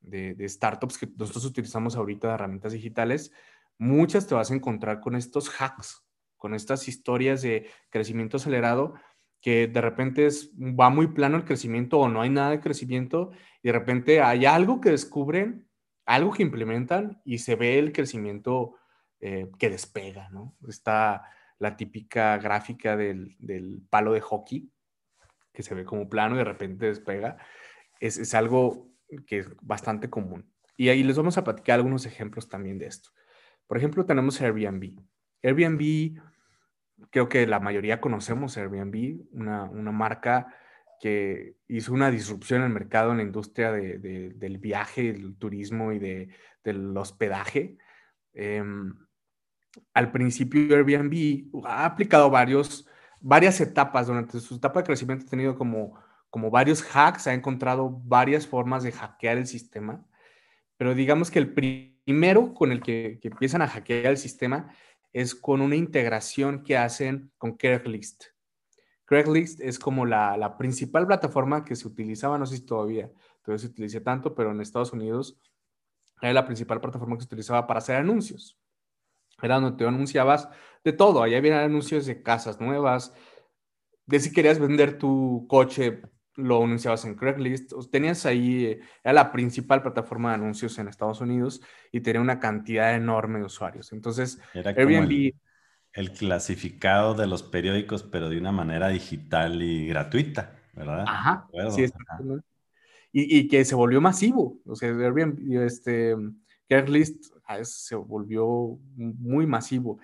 de, 0.00 0.48
startups 0.48 0.98
que 0.98 1.08
nosotros 1.16 1.44
utilizamos 1.44 1.94
ahorita 1.94 2.26
de 2.26 2.34
herramientas 2.34 2.72
digitales, 2.72 3.32
muchas 3.78 4.26
te 4.26 4.34
vas 4.34 4.50
a 4.50 4.54
encontrar 4.54 5.00
con 5.00 5.14
estos 5.14 5.48
hacks, 5.48 6.04
con 6.36 6.54
estas 6.54 6.88
historias 6.88 7.40
de 7.40 7.70
crecimiento 7.88 8.36
acelerado 8.36 8.94
que 9.40 9.66
de 9.66 9.80
repente 9.80 10.26
es, 10.26 10.52
va 10.58 10.90
muy 10.90 11.08
plano 11.08 11.36
el 11.36 11.44
crecimiento 11.44 11.98
o 11.98 12.08
no 12.08 12.20
hay 12.20 12.30
nada 12.30 12.50
de 12.50 12.60
crecimiento 12.60 13.30
y 13.62 13.68
de 13.68 13.72
repente 13.72 14.20
hay 14.20 14.46
algo 14.46 14.80
que 14.80 14.90
descubren, 14.90 15.68
algo 16.04 16.32
que 16.32 16.42
implementan 16.42 17.20
y 17.24 17.38
se 17.38 17.56
ve 17.56 17.78
el 17.78 17.92
crecimiento 17.92 18.74
eh, 19.20 19.50
que 19.58 19.70
despega, 19.70 20.28
¿no? 20.30 20.56
Está 20.68 21.24
la 21.58 21.76
típica 21.76 22.38
gráfica 22.38 22.96
del, 22.96 23.36
palo 23.90 24.12
de 24.12 24.20
hockey, 24.20 24.72
que 25.52 25.62
se 25.62 25.74
ve 25.74 25.84
como 25.84 26.08
plano 26.08 26.34
y 26.34 26.38
de 26.38 26.44
repente 26.44 26.86
despega. 26.86 27.36
Es, 28.00 28.34
algo 28.34 28.90
que 29.26 29.40
es 29.40 29.48
bastante 29.60 30.08
común. 30.08 30.50
Y 30.76 30.88
ahí 30.88 31.02
les 31.02 31.18
vamos 31.18 31.36
a 31.36 31.44
platicar 31.44 31.74
algunos 31.78 32.06
ejemplos 32.06 32.48
también 32.48 32.78
de 32.78 32.86
esto. 32.86 33.10
Por 33.66 33.76
ejemplo, 33.76 34.06
tenemos 34.06 34.40
Airbnb. 34.40 34.98
Airbnb, 35.42 36.18
creo 37.10 37.28
que 37.28 37.46
la 37.46 37.60
mayoría 37.60 38.00
conocemos 38.00 38.56
Airbnb, 38.56 39.22
una, 39.32 39.66
marca 39.92 40.54
que 41.00 41.56
hizo 41.68 41.92
una 41.92 42.10
disrupción 42.10 42.60
en 42.60 42.66
el 42.66 42.72
mercado, 42.72 43.10
en 43.10 43.18
la 43.18 43.22
industria 43.22 43.72
del 43.72 44.58
viaje, 44.58 45.08
el 45.08 45.36
turismo 45.36 45.92
y 45.92 45.98
del 45.98 46.96
hospedaje. 46.96 47.78
Em, 48.34 48.94
al 49.94 50.12
principio 50.12 50.76
Airbnb 50.76 51.64
ha 51.64 51.84
aplicado 51.84 52.30
varios, 52.30 52.86
varias 53.20 53.60
etapas 53.60 54.06
durante 54.06 54.40
su 54.40 54.56
etapa 54.56 54.80
de 54.80 54.86
crecimiento, 54.86 55.26
ha 55.26 55.30
tenido 55.30 55.56
como, 55.56 55.98
como 56.28 56.50
varios 56.50 56.82
hacks, 56.94 57.26
ha 57.26 57.34
encontrado 57.34 57.90
varias 58.04 58.46
formas 58.46 58.82
de 58.82 58.92
hackear 58.92 59.38
el 59.38 59.46
sistema, 59.46 60.04
pero 60.76 60.94
digamos 60.94 61.30
que 61.30 61.38
el 61.38 61.52
primero 61.52 62.54
con 62.54 62.72
el 62.72 62.80
que, 62.80 63.20
empiezan 63.22 63.62
a 63.62 63.68
hackear 63.68 64.06
el 64.06 64.16
sistema 64.16 64.72
es 65.12 65.34
con 65.34 65.60
una 65.60 65.76
integración 65.76 66.62
que 66.62 66.76
hacen 66.76 67.32
con 67.38 67.56
Craigslist. 67.56 68.24
Craigslist 69.04 69.60
es 69.60 69.78
como 69.78 70.06
la, 70.06 70.36
la, 70.36 70.56
principal 70.56 71.06
plataforma 71.06 71.64
que 71.64 71.74
se 71.74 71.88
utilizaba, 71.88 72.38
no 72.38 72.46
sé 72.46 72.56
si 72.56 72.62
todavía, 72.64 73.10
todavía 73.42 73.58
se 73.58 73.66
utiliza 73.66 74.02
tanto, 74.02 74.34
pero 74.34 74.52
en 74.52 74.60
Estados 74.60 74.92
Unidos 74.92 75.40
era 76.22 76.32
la 76.32 76.46
principal 76.46 76.80
plataforma 76.80 77.16
que 77.16 77.22
se 77.22 77.26
utilizaba 77.26 77.66
para 77.66 77.78
hacer 77.78 77.96
anuncios. 77.96 78.58
Era 79.42 79.58
donde 79.58 79.76
te 79.76 79.86
anunciabas 79.86 80.48
de 80.84 80.92
todo. 80.92 81.22
Allá 81.22 81.38
había 81.38 81.62
anuncios 81.64 82.06
de 82.06 82.22
casas 82.22 82.60
nuevas, 82.60 83.14
de 84.06 84.20
si 84.20 84.32
querías 84.32 84.58
vender 84.58 84.98
tu 84.98 85.46
coche, 85.48 86.02
lo 86.42 86.64
anunciabas 86.64 87.04
en 87.04 87.14
Craigslist. 87.14 87.72
Tenías 87.90 88.26
ahí, 88.26 88.78
era 89.02 89.12
la 89.12 89.32
principal 89.32 89.82
plataforma 89.82 90.30
de 90.30 90.36
anuncios 90.36 90.78
en 90.78 90.88
Estados 90.88 91.20
Unidos 91.20 91.60
y 91.92 92.00
tenía 92.00 92.20
una 92.20 92.38
cantidad 92.38 92.94
enorme 92.94 93.38
de 93.38 93.46
usuarios. 93.46 93.92
Entonces, 93.92 94.40
era 94.54 94.70
Airbnb... 94.70 95.32
El, 95.92 96.12
clasificado 96.12 97.14
de 97.14 97.26
los 97.26 97.42
periódicos, 97.42 98.04
pero 98.04 98.28
de 98.28 98.38
una 98.38 98.52
manera 98.52 98.88
digital 98.88 99.60
y 99.60 99.88
gratuita, 99.88 100.56
¿verdad? 100.72 101.04
Ajá, 101.06 101.48
sí, 101.70 101.86
Y, 103.12 103.38
y, 103.38 103.48
que 103.48 103.64
se 103.64 103.74
volvió 103.74 104.00
masivo. 104.00 104.60
O 104.66 104.76
sea, 104.76 104.88
Airbnb, 104.90 105.64
este, 105.64 106.14
Craigslist 106.68 107.24
se 107.62 107.96
volvió 107.96 108.78
muy 108.94 109.46
masivo. 109.46 109.98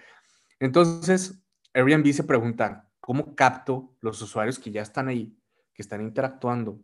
Entonces, 0.58 1.40
Airbnb 1.72 2.12
se 2.12 2.24
pregunta, 2.24 2.88
¿cómo 3.00 3.34
capto 3.36 3.94
los 4.00 4.20
usuarios 4.20 4.58
que 4.58 4.72
ya 4.72 4.82
están 4.82 5.08
ahí, 5.08 5.36
que 5.76 5.82
están 5.82 6.00
interactuando 6.00 6.80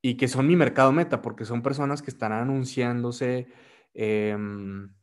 y 0.00 0.16
que 0.16 0.28
son 0.28 0.46
mi 0.46 0.56
mercado 0.56 0.92
meta? 0.92 1.20
Porque 1.20 1.44
son 1.44 1.62
personas 1.62 2.00
que 2.00 2.10
están 2.10 2.32
anunciándose 2.32 3.48
em, 3.92 4.94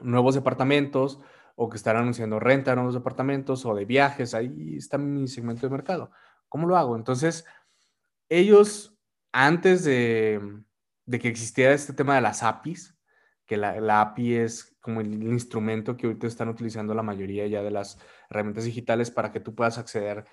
nuevos 0.00 0.34
departamentos 0.34 1.20
o 1.56 1.68
que 1.68 1.76
están 1.76 1.96
anunciando 1.96 2.38
renta 2.38 2.72
de 2.72 2.76
nuevos 2.76 2.94
departamentos 2.94 3.64
o 3.64 3.74
de 3.74 3.84
viajes. 3.84 4.34
Ahí 4.34 4.76
está 4.76 4.98
mi 4.98 5.26
segmento 5.28 5.66
de 5.66 5.72
mercado. 5.72 6.10
¿Cómo 6.48 6.66
lo 6.66 6.76
hago? 6.76 6.96
Entonces, 6.96 7.44
ellos, 8.28 8.98
antes 9.32 9.84
de, 9.84 10.40
de 11.06 11.18
que 11.18 11.28
existiera 11.28 11.72
este 11.72 11.92
tema 11.92 12.14
de 12.14 12.20
las 12.20 12.42
APIs, 12.42 12.94
que 13.46 13.56
la, 13.56 14.00
API 14.00 14.36
es 14.36 14.76
como 14.80 15.00
el, 15.00 15.22
instrumento 15.22 15.96
que 15.96 16.06
ahorita 16.06 16.26
están 16.26 16.48
utilizando 16.48 16.94
la 16.94 17.02
mayoría 17.02 17.46
ya 17.46 17.62
de 17.62 17.70
las 17.70 17.98
herramientas 18.30 18.64
digitales 18.64 19.10
para 19.10 19.32
que 19.32 19.40
tú 19.40 19.54
puedas 19.54 19.78
acceder 19.78 20.24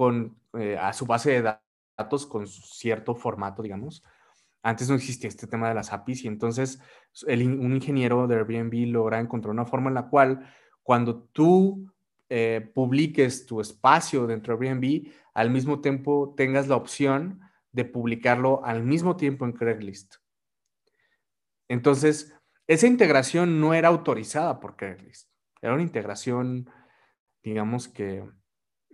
con, 0.00 0.34
eh, 0.54 0.78
a 0.78 0.94
su 0.94 1.04
base 1.04 1.30
de 1.30 1.54
datos 1.98 2.24
con 2.24 2.46
cierto 2.46 3.14
formato, 3.14 3.62
digamos. 3.62 4.02
Antes 4.62 4.88
no 4.88 4.94
existía 4.94 5.28
este 5.28 5.46
tema 5.46 5.68
de 5.68 5.74
las 5.74 5.92
APIs 5.92 6.24
y 6.24 6.28
entonces 6.28 6.80
un 7.26 7.74
ingeniero 7.74 8.26
de 8.26 8.36
Airbnb 8.36 8.90
logra 8.90 9.20
encontrar 9.20 9.52
una 9.52 9.66
forma 9.66 9.90
en 9.90 9.94
la 9.96 10.08
cual 10.08 10.50
cuando 10.82 11.24
tú 11.24 11.92
eh, 12.30 12.70
publiques 12.74 13.44
tu 13.44 13.60
espacio 13.60 14.26
dentro 14.26 14.56
de 14.56 14.70
Airbnb, 14.70 15.12
al 15.34 15.50
mismo 15.50 15.82
tiempo 15.82 16.32
tengas 16.34 16.66
la 16.66 16.76
opción 16.76 17.38
de 17.70 17.84
publicarlo 17.84 18.64
al 18.64 18.82
mismo 18.82 19.18
tiempo 19.18 19.44
en 19.44 19.52
Craigslist. 19.52 20.14
Entonces, 21.68 22.34
esa 22.66 22.86
integración 22.86 23.60
no 23.60 23.74
era 23.74 23.88
autorizada 23.88 24.60
por 24.60 24.76
Craigslist. 24.76 25.28
Era 25.60 25.74
una 25.74 25.82
integración, 25.82 26.70
digamos 27.42 27.86
que, 27.86 28.24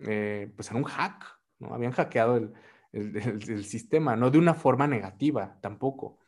eh, 0.00 0.50
pues 0.54 0.70
era 0.70 0.78
un 0.78 0.84
hack, 0.84 1.38
¿no? 1.58 1.74
Habían 1.74 1.92
hackeado 1.92 2.36
el, 2.36 2.52
el, 2.92 3.64
sistema, 3.64 4.16
no 4.16 4.30
de 4.30 4.38
una 4.38 4.54
forma 4.54 4.86
negativa 4.86 5.58
tampoco. 5.60 6.18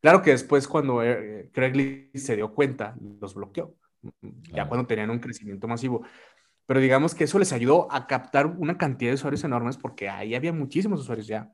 Claro 0.00 0.22
que 0.22 0.30
después 0.30 0.66
cuando 0.66 1.02
eh, 1.02 1.50
Craigslist 1.52 2.26
se 2.26 2.36
dio 2.36 2.54
cuenta, 2.54 2.96
los 3.20 3.34
bloqueó, 3.34 3.74
ya 4.52 4.66
cuando 4.66 4.86
tenían 4.86 5.10
un 5.10 5.18
crecimiento 5.18 5.68
masivo. 5.68 6.04
Pero 6.66 6.80
digamos 6.80 7.14
que 7.14 7.24
eso 7.24 7.38
les 7.38 7.52
ayudó 7.52 7.90
a 7.92 8.06
captar 8.06 8.46
una 8.46 8.78
cantidad 8.78 9.10
de 9.10 9.16
usuarios 9.16 9.44
enormes 9.44 9.76
porque 9.76 10.08
ahí 10.08 10.34
había 10.34 10.52
muchísimos 10.52 11.00
usuarios 11.00 11.26
ya, 11.26 11.52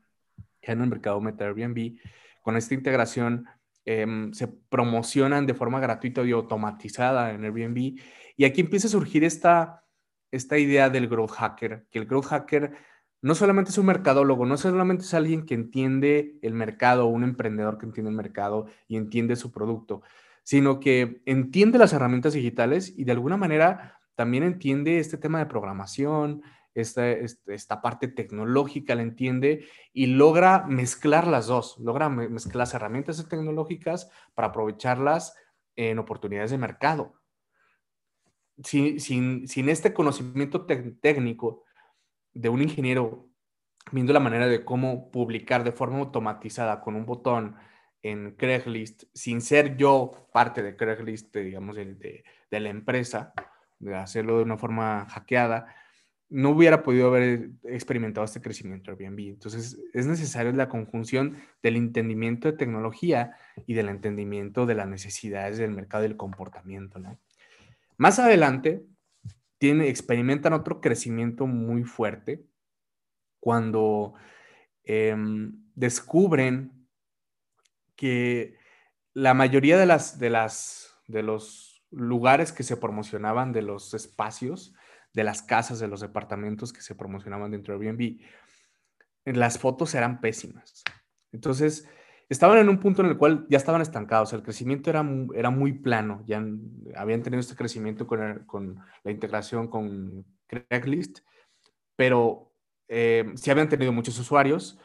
ya 0.61 0.73
en 0.73 0.81
el 0.81 0.89
mercado 0.89 1.19
Meta 1.19 1.45
Airbnb. 1.45 1.97
Con 2.41 2.55
esta 2.55 2.75
integración 2.75 3.47
Em, 3.89 4.33
se 4.33 4.49
promocionan 4.49 5.45
de 5.45 5.53
forma 5.53 5.79
gratuita 5.79 6.21
y 6.23 6.31
automatizada 6.33 7.31
en 7.31 7.45
Airbnb. 7.45 7.97
Y 8.35 8.43
aquí 8.43 8.59
empieza 8.59 8.87
a 8.87 8.91
surgir 8.91 9.23
esta, 9.23 9.85
esta 10.31 10.57
idea 10.57 10.89
del 10.89 11.07
growth 11.07 11.31
hacker, 11.31 11.85
que 11.89 11.99
el 11.99 12.05
growth 12.05 12.25
hacker 12.25 12.73
no 13.21 13.35
solamente 13.35 13.71
es 13.71 13.77
un 13.77 13.87
mercadólogo, 13.87 14.45
no 14.45 14.57
solamente 14.57 15.03
es 15.03 15.13
alguien 15.13 15.45
que 15.45 15.55
entiende 15.55 16.37
el 16.41 16.53
mercado, 16.53 17.07
un 17.07 17.23
emprendedor 17.23 17.77
que 17.77 17.85
entiende 17.85 18.11
el 18.11 18.17
mercado 18.17 18.67
y 18.87 18.97
entiende 18.97 19.35
su 19.35 19.51
producto, 19.51 20.01
sino 20.43 20.79
que 20.79 21.21
entiende 21.25 21.77
las 21.77 21.93
herramientas 21.93 22.33
digitales 22.33 22.93
y 22.95 23.03
de 23.05 23.11
alguna 23.11 23.37
manera 23.37 23.99
también 24.15 24.43
entiende 24.43 24.99
este 24.99 25.17
tema 25.17 25.39
de 25.39 25.45
programación, 25.45 26.43
esta, 26.73 27.09
esta, 27.09 27.81
parte 27.81 28.07
tecnológica 28.07 28.93
la 28.93 29.01
entiende 29.01 29.65
y 29.93 30.07
logra 30.07 30.65
mezclar 30.67 31.25
las 31.25 31.47
dos, 31.47 31.77
logra 31.79 32.07
mezclar 32.07 32.57
las 32.57 32.73
herramientas 32.75 33.27
tecnológicas 33.27 34.11
para 34.35 34.49
aprovecharlas 34.49 35.35
en 35.75 35.97
oportunidades 35.97 36.51
de 36.51 36.59
mercado. 36.59 37.13
Sin, 38.63 38.99
sin, 38.99 39.47
sin 39.47 39.69
este 39.69 39.93
conocimiento 39.93 40.65
técnico 40.65 41.63
de 42.33 42.49
un 42.49 42.61
ingeniero 42.61 43.29
viendo 43.91 44.13
la 44.13 44.19
manera 44.19 44.47
de 44.47 44.65
cómo 44.65 45.11
publicar 45.11 45.63
de 45.63 45.71
forma 45.71 45.99
automatizada 45.99 46.81
con 46.81 46.95
un 46.95 47.05
botón 47.05 47.55
en 48.01 48.35
Craigslist, 48.35 49.03
sin 49.13 49.41
ser 49.41 49.77
yo 49.77 50.27
parte 50.33 50.61
de 50.61 50.75
Craigslist, 50.75 51.35
digamos, 51.35 51.75
de, 51.75 51.95
de, 51.95 52.23
de 52.49 52.59
la 52.59 52.69
empresa, 52.69 53.33
de 53.79 53.95
hacerlo 53.95 54.37
de 54.37 54.43
una 54.43 54.57
forma 54.57 55.05
hackeada, 55.09 55.75
no 56.29 56.49
hubiera 56.49 56.83
podido 56.83 57.07
haber 57.07 57.51
experimentado 57.63 58.25
este 58.25 58.41
crecimiento 58.41 58.91
Airbnb. 58.91 59.19
Entonces, 59.19 59.79
es 59.93 60.07
necesaria 60.07 60.51
la 60.51 60.67
conjunción 60.67 61.37
del 61.63 61.77
entendimiento 61.77 62.51
de 62.51 62.57
tecnología 62.57 63.37
y 63.65 63.73
del 63.73 63.89
entendimiento 63.89 64.65
de 64.65 64.75
las 64.75 64.87
necesidades 64.87 65.57
del 65.57 65.71
mercado 65.71 66.03
y 66.03 66.09
del 66.09 66.17
comportamiento. 66.17 66.99
Más 67.97 68.19
adelante, 68.19 68.85
experimentan 69.59 70.53
otro 70.53 70.81
crecimiento 70.81 71.47
muy 71.47 71.83
fuerte 71.83 72.45
cuando 73.39 74.13
em, 74.83 75.63
descubren 75.73 76.87
que 77.95 78.57
la 79.13 79.33
mayoría 79.33 79.77
de, 79.77 79.85
de 81.07 81.23
los 81.23 81.83
lugares 81.89 82.51
que 82.51 82.63
se 82.63 82.77
promocionaban, 82.77 83.51
de 83.51 83.63
los 83.63 83.93
espacios, 83.93 84.75
de 85.13 85.23
las 85.23 85.41
casas, 85.41 85.79
de 85.79 85.87
los 85.87 86.01
departamentos 86.01 86.73
que 86.73 86.81
se 86.81 86.93
promocionaban 86.93 87.51
dentro 87.51 87.77
de 87.77 87.87
Airbnb, 87.87 88.21
las 89.25 89.57
fotos 89.57 89.95
eran 89.95 90.21
pésimas. 90.21 90.83
Entonces, 91.31 91.89
estaban 92.29 92.57
en 92.57 92.69
un 92.69 92.79
punto 92.79 93.01
en 93.01 93.09
el 93.09 93.17
cual 93.17 93.45
ya 93.49 93.57
estaban 93.57 93.81
estancados, 93.81 94.33
el 94.33 94.43
crecimiento 94.43 94.89
era, 94.89 95.05
era 95.33 95.49
muy 95.49 95.73
plano, 95.73 96.23
ya 96.25 96.43
habían 96.95 97.23
tenido 97.23 97.39
este 97.39 97.55
crecimiento 97.55 98.05
con, 98.05 98.79
la 99.03 99.11
integración 99.11 99.67
con 99.67 100.25
Craigslist, 100.47 101.19
pero 101.95 102.53
eh, 102.87 103.31
sí 103.35 103.49
habían 103.49 103.69
tenido 103.69 103.91
muchos 103.91 104.19
usuarios, 104.19 104.79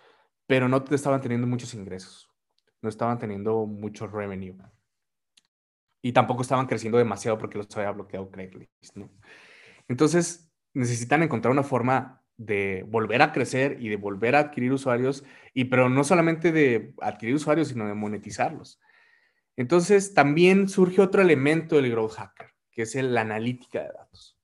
pero 0.46 0.68
no 0.68 0.84
estaban 0.90 1.20
teniendo 1.20 1.46
muchos 1.46 1.75
ingresos, 1.75 2.30
no 2.80 2.88
estaban 2.88 3.18
teniendo 3.18 3.66
mucho 3.66 4.06
revenue. 4.06 4.56
Y 6.04 6.12
tampoco 6.12 6.42
estaban 6.42 6.66
creciendo 6.66 6.99
demasiado 6.99 7.38
porque 7.38 7.58
los 7.58 7.76
había 7.76 7.92
bloqueado 7.92 8.30
Craigslist, 8.30 8.96
¿no? 8.96 9.08
Entonces, 9.88 10.52
necesitan 10.75 11.22
encontrar 11.22 11.52
una 11.52 11.62
forma 11.62 12.21
de 12.46 12.84
volver 12.88 13.22
a 13.22 13.32
crecer 13.32 13.76
y 13.80 13.88
de 13.88 13.96
volver 13.96 14.34
a 14.37 14.40
adquirir 14.40 14.72
usuarios, 14.72 15.25
y 15.54 15.64
pero 15.64 15.88
no 15.88 16.04
solamente 16.04 16.52
de 16.52 16.94
adquirir 17.00 17.34
usuarios, 17.34 17.68
sino 17.68 17.87
de 17.87 17.94
monetizarlos. 17.94 18.80
Entonces, 19.56 20.14
también 20.14 20.68
surge 20.68 21.00
otro 21.00 21.22
elemento 21.22 21.76
del 21.76 21.90
growth 21.90 22.12
hacker, 22.12 22.49
que 22.70 22.82
es 22.82 22.94
la 22.94 23.20
analítica 23.20 23.82
de 23.82 23.88
datos. 23.88 24.38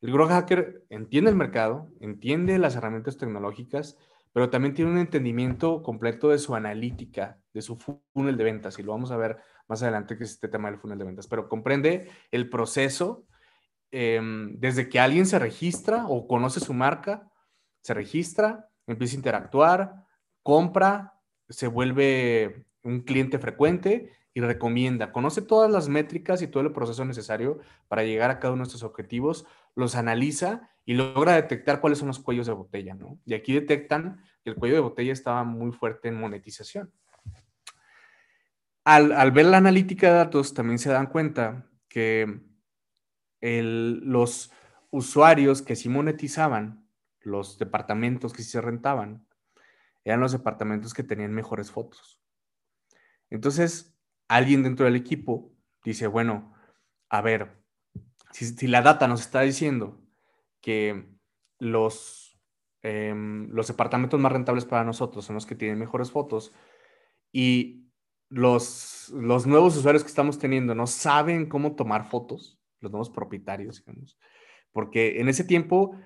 El 0.00 0.12
growth 0.12 0.30
hacker 0.30 0.84
entiende 0.90 1.30
el 1.30 1.36
mercado, 1.36 1.88
entiende 2.00 2.58
las 2.58 2.76
herramientas 2.76 3.16
tecnológicas, 3.16 3.96
pero 4.32 4.50
también 4.50 4.74
tiene 4.74 4.90
un 4.90 4.98
entendimiento 4.98 5.82
completo 5.82 6.28
de 6.30 6.38
su 6.38 6.54
analítica, 6.54 7.38
de 7.52 7.62
su 7.62 7.76
funnel 8.12 8.36
de 8.36 8.44
ventas, 8.44 8.78
y 8.78 8.82
lo 8.82 8.92
vamos 8.92 9.10
a 9.10 9.16
ver 9.16 9.38
más 9.68 9.82
adelante 9.82 10.16
que 10.16 10.24
es 10.24 10.30
este 10.30 10.48
tema 10.48 10.70
del 10.70 10.80
funnel 10.80 10.98
de 10.98 11.04
ventas, 11.04 11.26
pero 11.26 11.48
comprende 11.48 12.08
el 12.30 12.48
proceso 12.48 13.26
Em, 13.92 14.56
desde 14.60 14.88
que 14.88 15.00
alguien 15.00 15.26
se 15.26 15.38
registra 15.38 16.06
o 16.06 16.28
conoce 16.28 16.60
su 16.60 16.72
marca, 16.72 17.29
se 17.82 17.94
registra, 17.94 18.68
empieza 18.86 19.14
a 19.14 19.16
interactuar, 19.16 20.06
compra, 20.42 21.14
se 21.48 21.66
vuelve 21.66 22.66
un 22.82 23.00
cliente 23.00 23.38
frecuente 23.38 24.12
y 24.32 24.40
recomienda, 24.40 25.12
conoce 25.12 25.42
todas 25.42 25.70
las 25.70 25.88
métricas 25.88 26.40
y 26.42 26.46
todo 26.46 26.62
el 26.62 26.72
proceso 26.72 27.04
necesario 27.04 27.58
para 27.88 28.04
llegar 28.04 28.30
a 28.30 28.38
cada 28.38 28.54
uno 28.54 28.62
de 28.62 28.68
estos 28.68 28.84
objetivos, 28.84 29.44
los 29.74 29.96
analiza 29.96 30.70
y 30.84 30.94
logra 30.94 31.34
detectar 31.34 31.80
cuáles 31.80 31.98
son 31.98 32.08
los 32.08 32.20
cuellos 32.20 32.46
de 32.46 32.52
botella, 32.52 32.94
¿no? 32.94 33.18
Y 33.24 33.34
aquí 33.34 33.52
detectan 33.52 34.22
que 34.42 34.50
el 34.50 34.56
cuello 34.56 34.76
de 34.76 34.80
botella 34.80 35.12
estaba 35.12 35.44
muy 35.44 35.72
fuerte 35.72 36.08
en 36.08 36.18
monetización. 36.18 36.92
Al, 38.84 39.12
al 39.12 39.30
ver 39.32 39.46
la 39.46 39.58
analítica 39.58 40.08
de 40.08 40.14
datos, 40.14 40.54
también 40.54 40.78
se 40.78 40.90
dan 40.90 41.06
cuenta 41.06 41.66
que 41.88 42.40
los 43.40 44.50
usuarios 44.90 45.62
que 45.62 45.76
sí 45.76 45.88
monetizaban, 45.88 46.86
los 47.20 47.58
departamentos 47.58 48.32
que 48.32 48.42
se 48.42 48.60
rentaban, 48.60 49.26
eran 50.04 50.20
los 50.20 50.32
departamentos 50.32 50.94
que 50.94 51.02
tenían 51.02 51.32
mejores 51.32 51.70
fotos. 51.70 52.20
Entonces, 53.28 53.96
alguien 54.28 54.62
dentro 54.62 54.86
del 54.86 54.96
equipo 54.96 55.52
dice, 55.84 56.06
bueno, 56.06 56.54
a 57.08 57.20
ver, 57.20 57.60
si, 58.32 58.66
la 58.66 58.82
data 58.82 59.08
nos 59.08 59.20
está 59.20 59.40
diciendo 59.40 60.00
que 60.60 61.08
los, 61.58 62.38
em, 62.82 63.48
los 63.50 63.68
departamentos 63.68 64.20
más 64.20 64.32
rentables 64.32 64.64
para 64.64 64.84
nosotros 64.84 65.24
son 65.24 65.34
los 65.34 65.46
que 65.46 65.54
tienen 65.54 65.78
mejores 65.78 66.10
fotos 66.10 66.52
y 67.32 67.88
los, 68.28 69.10
los 69.14 69.46
nuevos 69.46 69.76
usuarios 69.76 70.02
que 70.04 70.08
estamos 70.08 70.38
teniendo 70.38 70.74
no 70.74 70.86
saben 70.86 71.46
cómo 71.46 71.74
tomar 71.74 72.08
fotos, 72.08 72.60
los 72.80 72.92
nuevos 72.92 73.10
propietarios, 73.10 73.84
digamos. 73.84 74.18
Porque 74.72 75.20
en 75.20 75.28
ese 75.28 75.44
tiempo, 75.44 75.96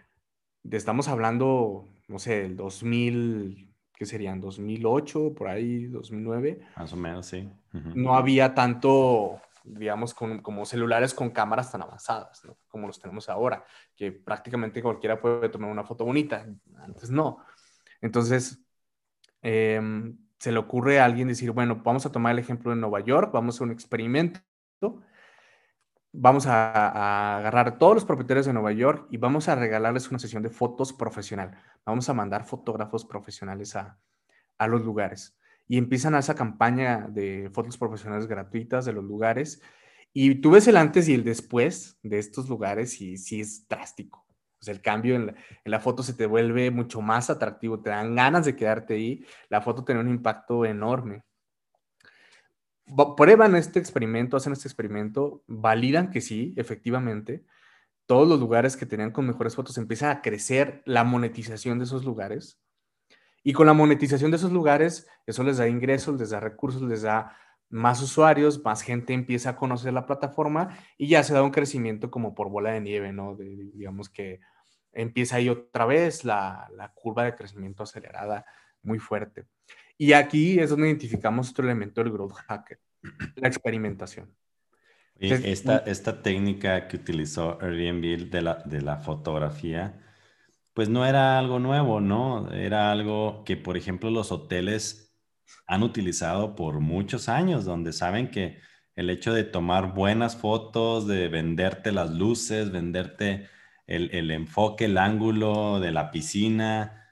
estamos 0.70 1.08
hablando, 1.08 1.88
no 2.08 2.18
sé, 2.18 2.44
el 2.44 2.56
2000, 2.56 3.72
¿qué 3.94 4.06
serían? 4.06 4.40
2008, 4.40 5.34
por 5.34 5.48
ahí, 5.48 5.86
2009. 5.86 6.60
Más 6.76 6.92
o 6.92 6.96
menos, 6.96 7.26
sí. 7.26 7.48
No 7.72 8.14
había 8.14 8.54
tanto, 8.54 9.40
digamos, 9.64 10.14
como 10.14 10.64
celulares 10.64 11.12
con 11.12 11.30
cámaras 11.30 11.72
tan 11.72 11.82
avanzadas, 11.82 12.44
¿no? 12.44 12.56
Como 12.68 12.86
los 12.86 13.00
tenemos 13.00 13.28
ahora, 13.28 13.64
que 13.96 14.12
prácticamente 14.12 14.82
cualquiera 14.82 15.20
puede 15.20 15.48
tomar 15.48 15.70
una 15.70 15.84
foto 15.84 16.04
bonita. 16.04 16.46
Antes 16.76 17.10
no. 17.10 17.38
Entonces, 18.00 18.64
em, 19.42 20.16
se 20.38 20.52
le 20.52 20.58
ocurre 20.58 21.00
a 21.00 21.04
alguien 21.04 21.28
decir, 21.28 21.50
bueno, 21.50 21.80
vamos 21.82 22.06
a 22.06 22.12
tomar 22.12 22.32
el 22.32 22.38
ejemplo 22.38 22.70
de 22.70 22.76
Nueva 22.76 23.00
York, 23.00 23.32
vamos 23.32 23.54
a 23.54 23.56
hacer 23.56 23.66
un 23.66 23.72
experimento 23.72 24.40
vamos 26.16 26.46
a, 26.46 27.36
agarrar 27.38 27.76
todos 27.78 27.94
los 27.94 28.04
propietarios 28.04 28.46
de 28.46 28.52
Nueva 28.52 28.72
York 28.72 29.08
y 29.10 29.16
vamos 29.16 29.48
a 29.48 29.56
regalarles 29.56 30.08
una 30.10 30.18
sesión 30.18 30.42
de 30.42 30.50
fotos 30.50 30.92
profesional. 30.92 31.58
Vamos 31.84 32.08
a 32.08 32.14
mandar 32.14 32.44
fotógrafos 32.44 33.04
profesionales 33.04 33.76
a, 33.76 33.98
los 34.68 34.82
lugares. 34.82 35.36
Y 35.66 35.76
empiezan 35.76 36.14
a 36.14 36.20
esa 36.20 36.34
campaña 36.34 37.08
de 37.10 37.50
fotos 37.52 37.76
profesionales 37.76 38.26
gratuitas 38.26 38.84
de 38.84 38.92
los 38.92 39.04
lugares. 39.04 39.60
Y 40.12 40.36
tú 40.36 40.52
ves 40.52 40.68
el 40.68 40.76
antes 40.76 41.08
y 41.08 41.14
el 41.14 41.24
después 41.24 41.98
de 42.02 42.18
estos 42.18 42.48
lugares 42.48 43.00
y 43.00 43.18
sí 43.18 43.40
es 43.40 43.68
drástico. 43.68 44.24
O 44.66 44.70
el 44.70 44.80
cambio 44.80 45.16
en 45.16 45.26
la, 45.26 45.34
en 45.64 45.70
la, 45.70 45.80
foto 45.80 46.02
se 46.02 46.14
te 46.14 46.24
vuelve 46.24 46.70
mucho 46.70 47.02
más 47.02 47.28
atractivo, 47.28 47.82
te 47.82 47.90
dan 47.90 48.14
ganas 48.14 48.46
de 48.46 48.56
quedarte 48.56 48.94
ahí. 48.94 49.24
La 49.48 49.60
foto 49.60 49.84
tiene 49.84 50.00
un 50.00 50.08
impacto 50.08 50.64
enorme 50.64 51.24
prueban 53.16 53.56
este 53.56 53.78
experimento, 53.78 54.36
hacen 54.36 54.52
este 54.52 54.68
experimento, 54.68 55.42
validan 55.46 56.10
que 56.10 56.20
sí, 56.20 56.54
efectivamente, 56.56 57.44
todos 58.06 58.28
los 58.28 58.38
lugares 58.38 58.76
que 58.76 58.86
tenían 58.86 59.10
con 59.10 59.26
mejores 59.26 59.54
fotos 59.54 59.78
empieza 59.78 60.10
a 60.10 60.22
crecer 60.22 60.82
la 60.84 61.04
monetización 61.04 61.78
de 61.78 61.84
esos 61.84 62.04
lugares. 62.04 62.60
Y 63.42 63.52
con 63.52 63.66
la 63.66 63.72
monetización 63.72 64.30
de 64.30 64.36
esos 64.38 64.52
lugares, 64.52 65.06
eso 65.26 65.42
les 65.42 65.58
da 65.58 65.68
ingresos, 65.68 66.18
les 66.18 66.30
da 66.30 66.40
recursos, 66.40 66.82
les 66.82 67.02
da 67.02 67.36
más 67.68 68.02
usuarios, 68.02 68.62
más 68.62 68.82
gente 68.82 69.12
empieza 69.12 69.50
a 69.50 69.56
conocer 69.56 69.92
la 69.92 70.06
plataforma 70.06 70.78
y 70.96 71.08
ya 71.08 71.22
se 71.22 71.34
da 71.34 71.42
un 71.42 71.50
crecimiento 71.50 72.10
como 72.10 72.34
por 72.34 72.48
bola 72.48 72.72
de 72.72 72.80
nieve, 72.80 73.12
¿no? 73.12 73.36
digamos 73.36 74.08
que 74.08 74.40
empieza 74.92 75.36
ahí 75.36 75.48
otra 75.48 75.84
vez 75.86 76.24
la, 76.24 76.68
la 76.76 76.92
curva 76.92 77.24
de 77.24 77.34
crecimiento 77.34 77.82
acelerada 77.82 78.46
muy 78.82 78.98
fuerte. 78.98 79.46
Y 79.96 80.12
aquí 80.12 80.58
es 80.58 80.70
donde 80.70 80.88
identificamos 80.88 81.50
otro 81.50 81.64
elemento 81.64 82.02
del 82.02 82.12
growth 82.12 82.34
hacker, 82.46 82.80
la 83.36 83.48
experimentación. 83.48 84.34
Y 85.18 85.32
esta, 85.32 85.78
esta 85.78 86.22
técnica 86.22 86.88
que 86.88 86.96
utilizó 86.96 87.58
Airbnb 87.60 88.30
de 88.30 88.42
la, 88.42 88.62
de 88.64 88.82
la 88.82 88.96
fotografía, 88.96 90.00
pues 90.72 90.88
no 90.88 91.06
era 91.06 91.38
algo 91.38 91.60
nuevo, 91.60 92.00
¿no? 92.00 92.50
Era 92.52 92.90
algo 92.90 93.44
que, 93.44 93.56
por 93.56 93.76
ejemplo, 93.76 94.10
los 94.10 94.32
hoteles 94.32 95.16
han 95.66 95.84
utilizado 95.84 96.56
por 96.56 96.80
muchos 96.80 97.28
años, 97.28 97.64
donde 97.64 97.92
saben 97.92 98.30
que 98.30 98.58
el 98.96 99.08
hecho 99.08 99.32
de 99.32 99.44
tomar 99.44 99.94
buenas 99.94 100.36
fotos, 100.36 101.06
de 101.06 101.28
venderte 101.28 101.92
las 101.92 102.10
luces, 102.10 102.72
venderte 102.72 103.48
el, 103.86 104.10
el 104.12 104.30
enfoque, 104.32 104.86
el 104.86 104.98
ángulo 104.98 105.78
de 105.78 105.92
la 105.92 106.10
piscina, 106.10 107.03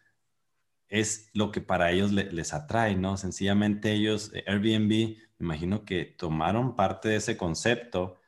es 0.92 1.31
lo 1.33 1.50
que 1.50 1.62
para 1.62 1.90
ellos 1.90 2.12
les 2.12 2.52
atrae, 2.52 2.94
¿no? 2.96 3.16
Sencillamente 3.16 3.92
ellos, 3.92 4.31
eh, 4.35 4.44
Airbnb, 4.46 5.16
me 5.38 5.46
imagino 5.46 5.87
que 5.87 6.05
tomaron 6.05 6.76
parte 6.76 7.09
de 7.09 7.16
ese 7.16 7.38
concepto 7.38 8.20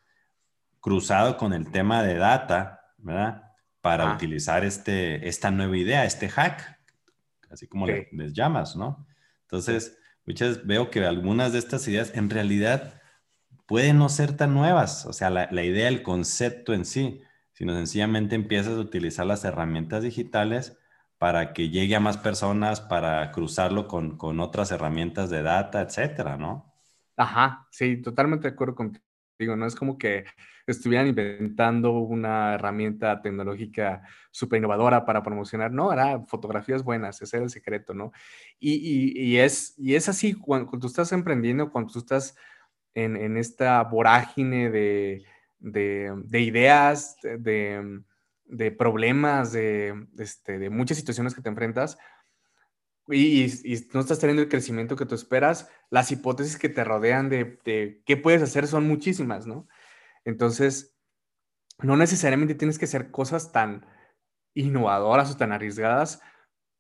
cruzado 0.81 1.37
con 1.37 1.53
el 1.53 1.71
tema 1.71 2.03
de 2.03 2.15
data, 2.15 2.95
¿verdad? 2.97 3.53
Para 3.83 4.15
utilizar 4.15 4.65
este, 4.65 5.29
esta 5.29 5.51
nueva 5.51 5.77
idea, 5.77 6.07
este 6.07 6.31
hack, 6.31 6.81
así 7.51 7.69
como 7.69 7.87
les 7.87 8.33
llamas, 8.33 8.77
¿no? 8.77 9.07
Entonces, 9.43 9.99
muchas 10.25 10.67
veo 10.67 10.91
que 10.91 11.05
algunas 11.05 11.53
de 11.53 11.59
estas 11.59 11.87
ideas 11.87 12.13
en 12.15 12.31
realidad 12.31 12.99
pueden 13.67 13.99
no 13.99 14.09
ser 14.09 14.39
tan 14.39 14.55
nuevas, 14.55 15.05
o 15.05 15.13
sea, 15.13 15.29
la, 15.29 15.49
la 15.51 15.65
idea, 15.65 15.89
el 15.89 16.03
concepto 16.03 16.73
en 16.73 16.87
sí, 16.87 17.21
sino 17.53 17.75
sencillamente 17.75 18.35
empiezas 18.35 18.73
a 18.73 18.81
utilizar 18.81 19.27
las 19.27 19.45
herramientas 19.45 20.03
digitales 20.03 20.79
para 21.19 21.53
que 21.53 21.71
llegue 21.71 21.97
a 21.97 22.01
más 22.01 22.17
personas, 22.19 22.81
para 22.81 23.31
cruzarlo 23.33 23.89
con, 23.89 24.17
con 24.17 24.41
otras 24.41 24.71
herramientas 24.73 25.31
de 25.31 25.43
data, 25.43 25.81
etcétera, 25.81 26.37
¿no? 26.37 26.75
Ajá, 27.17 27.67
sí, 27.71 27.97
totalmente 28.03 28.49
de 28.49 28.55
acuerdo 28.55 28.75
contigo. 28.75 29.57
no 29.57 29.67
es 29.67 29.75
como 29.75 29.99
que 29.99 30.25
estuvieran 30.67 31.07
inventando 31.07 31.93
una 31.93 32.55
herramienta 32.55 33.21
tecnológica 33.21 34.03
súper 34.31 34.59
innovadora 34.59 35.05
para 35.05 35.23
promocionar, 35.23 35.71
no, 35.73 35.93
era 35.93 36.21
fotografías 36.25 36.83
buenas, 36.83 37.21
ese 37.21 37.37
era 37.37 37.45
el 37.45 37.51
secreto, 37.51 37.95
¿no? 37.95 38.13
Y, 38.59 39.37
es, 39.37 39.75
y 39.79 39.95
es 39.95 40.09
así, 40.09 40.35
cuando, 40.35 40.79
tú 40.79 40.87
estás 40.87 41.13
emprendiendo, 41.13 41.71
cuando 41.71 41.93
tú 41.93 41.99
estás 41.99 42.37
en, 42.95 43.37
esta 43.37 43.83
vorágine 43.83 44.71
de, 44.71 45.23
ideas, 46.33 47.17
de, 47.23 48.03
problemas, 48.77 49.53
de, 49.53 50.07
este, 50.19 50.59
de 50.59 50.71
muchas 50.71 50.97
situaciones 50.97 51.35
que 51.35 51.43
te 51.43 51.49
enfrentas, 51.49 51.99
y, 53.09 53.53
no 53.93 54.01
estás 54.01 54.19
teniendo 54.19 54.43
el 54.43 54.49
crecimiento 54.49 54.97
que 54.97 55.07
tú 55.07 55.15
esperas, 55.15 55.71
las 55.91 56.11
hipótesis 56.11 56.57
que 56.57 56.69
te 56.69 56.85
rodean 56.85 57.29
de, 57.29 57.59
de, 57.65 58.03
qué 58.07 58.17
puedes 58.17 58.43
hacer 58.43 58.67
son 58.67 58.87
muchísimas, 58.87 59.47
¿no? 59.47 59.69
Entonces, 60.25 60.97
no 61.83 61.97
necesariamente 61.97 62.55
tienes 62.55 62.79
que 62.79 62.87
hacer 62.87 63.11
cosas 63.11 63.53
tan 63.53 63.87
innovadoras 64.55 65.31
o 65.31 65.37
tan 65.37 65.53
arriesgadas, 65.53 66.23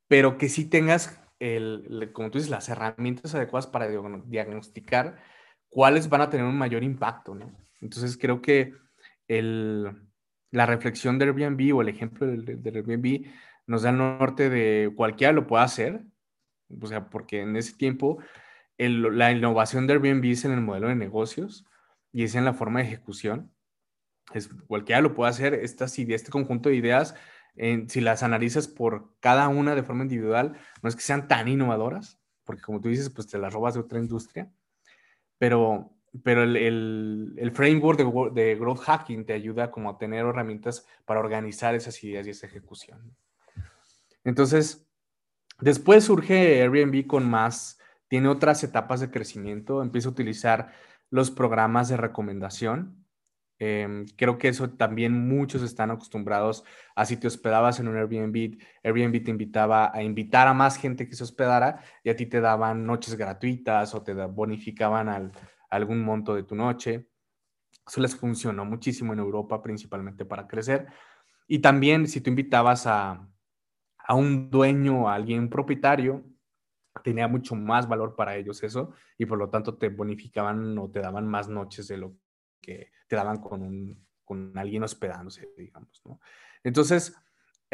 pero 0.08 0.38
que 0.38 0.48
sí 0.48 0.64
tengas, 0.64 1.20
el, 1.40 2.10
como 2.12 2.30
tú 2.30 2.38
dices, 2.38 2.50
las 2.50 2.68
herramientas 2.68 3.34
adecuadas 3.34 3.66
para 3.66 3.88
diagnosticar 3.88 5.22
cuáles 5.68 6.08
van 6.08 6.22
a 6.22 6.30
tener 6.30 6.46
un 6.46 6.56
mayor 6.56 6.82
impacto, 6.82 7.34
¿no? 7.34 7.54
Entonces, 7.80 8.16
creo 8.16 8.40
que 8.40 8.74
el, 9.28 10.08
la 10.54 10.66
reflexión 10.66 11.18
de 11.18 11.24
Airbnb 11.24 11.76
o 11.76 11.82
el 11.82 11.88
ejemplo 11.88 12.28
del, 12.28 12.60
Airbnb 12.64 13.26
nos 13.66 13.82
da 13.82 13.90
el 13.90 13.98
norte 13.98 14.48
de 14.48 14.92
cualquiera 14.94 15.32
lo 15.32 15.48
puede 15.48 15.64
hacer, 15.64 16.04
o 16.80 16.86
sea, 16.86 17.10
porque 17.10 17.40
en 17.40 17.56
ese 17.56 17.74
tiempo 17.74 18.18
la 18.78 19.32
innovación 19.32 19.86
de 19.86 19.94
Airbnb 19.94 20.24
es 20.26 20.44
en 20.44 20.52
el 20.52 20.60
modelo 20.60 20.88
de 20.88 20.94
negocios 20.94 21.66
y 22.12 22.22
es 22.22 22.36
en 22.36 22.44
la 22.44 22.54
forma 22.54 22.80
de 22.80 22.86
ejecución. 22.86 23.52
Es, 24.32 24.48
cualquiera 24.68 25.00
lo 25.00 25.14
puede 25.14 25.30
hacer, 25.30 25.54
estas 25.54 25.98
ideas, 25.98 26.20
este 26.20 26.30
conjunto 26.30 26.68
de 26.68 26.76
ideas, 26.76 27.16
si 27.88 28.00
las 28.00 28.22
analizas 28.22 28.68
por 28.68 29.12
cada 29.18 29.48
una 29.48 29.74
de 29.74 29.82
forma 29.82 30.04
individual, 30.04 30.56
no 30.82 30.88
es 30.88 30.94
que 30.94 31.02
sean 31.02 31.26
tan 31.26 31.48
innovadoras, 31.48 32.20
porque 32.44 32.62
como 32.62 32.80
tú 32.80 32.90
dices, 32.90 33.10
pues 33.10 33.26
te 33.26 33.38
las 33.38 33.52
robas 33.52 33.74
de 33.74 33.80
otra 33.80 33.98
industria, 33.98 34.52
pero, 35.36 35.93
pero 36.22 36.44
el, 36.44 37.34
el, 37.36 37.50
framework 37.52 37.98
de, 38.32 38.54
growth 38.54 38.80
hacking 38.80 39.26
te 39.26 39.32
ayuda 39.32 39.70
como 39.70 39.90
a 39.90 39.98
tener 39.98 40.24
herramientas 40.24 40.86
para 41.04 41.20
organizar 41.20 41.74
esas 41.74 42.02
ideas 42.04 42.26
y 42.26 42.30
esa 42.30 42.46
ejecución. 42.46 43.16
Entonces, 44.22 44.86
Después 45.60 46.04
surge 46.04 46.62
Airbnb 46.62 47.06
con 47.06 47.28
más, 47.28 47.78
tiene 48.08 48.28
otras 48.28 48.62
etapas 48.64 49.00
de 49.00 49.10
crecimiento, 49.10 49.82
empieza 49.82 50.08
a 50.08 50.12
utilizar 50.12 50.72
los 51.10 51.30
programas 51.30 51.88
de 51.88 51.96
recomendación. 51.96 53.06
Em, 53.60 54.04
creo 54.16 54.36
que 54.36 54.48
eso 54.48 54.70
también 54.70 55.28
muchos 55.28 55.62
están 55.62 55.92
acostumbrados 55.92 56.64
a 56.96 57.06
si 57.06 57.16
te 57.16 57.28
hospedabas 57.28 57.78
en 57.78 57.86
un 57.86 57.96
Airbnb, 57.96 58.58
Airbnb 58.82 59.24
te 59.24 59.30
invitaba 59.30 59.92
a 59.94 60.02
invitar 60.02 60.48
a 60.48 60.54
más 60.54 60.76
gente 60.76 61.08
que 61.08 61.14
se 61.14 61.22
hospedara 61.22 61.82
y 62.02 62.10
a 62.10 62.16
ti 62.16 62.26
te 62.26 62.40
daban 62.40 62.84
noches 62.84 63.14
gratuitas 63.14 63.94
o 63.94 64.02
te 64.02 64.12
bonificaban 64.12 65.08
al, 65.08 65.30
algún 65.76 66.02
monto 66.02 66.34
de 66.34 66.44
tu 66.44 66.54
noche. 66.54 67.08
Eso 67.86 68.00
les 68.00 68.16
funcionó 68.16 68.64
muchísimo 68.64 69.12
en 69.12 69.18
Europa, 69.18 69.62
principalmente 69.62 70.24
para 70.24 70.46
crecer. 70.46 70.86
Y 71.46 71.58
también 71.58 72.08
si 72.08 72.20
tú 72.20 72.30
invitabas 72.30 72.86
a, 72.86 73.28
a 73.98 74.14
un 74.14 74.50
dueño, 74.50 75.08
a 75.08 75.14
alguien 75.14 75.50
propietario, 75.50 76.24
tenía 77.02 77.28
mucho 77.28 77.54
más 77.54 77.88
valor 77.88 78.14
para 78.14 78.36
ellos 78.36 78.62
eso 78.62 78.92
y 79.18 79.26
por 79.26 79.38
lo 79.38 79.50
tanto 79.50 79.76
te 79.76 79.88
bonificaban 79.88 80.78
o 80.78 80.90
te 80.90 81.00
daban 81.00 81.26
más 81.26 81.48
noches 81.48 81.88
de 81.88 81.98
lo 81.98 82.16
que 82.60 82.92
te 83.08 83.16
daban 83.16 83.38
con, 83.38 83.62
un, 83.62 84.06
con 84.24 84.56
alguien 84.56 84.84
hospedándose, 84.84 85.50
digamos, 85.56 86.00
¿no? 86.04 86.20
Entonces, 86.62 87.14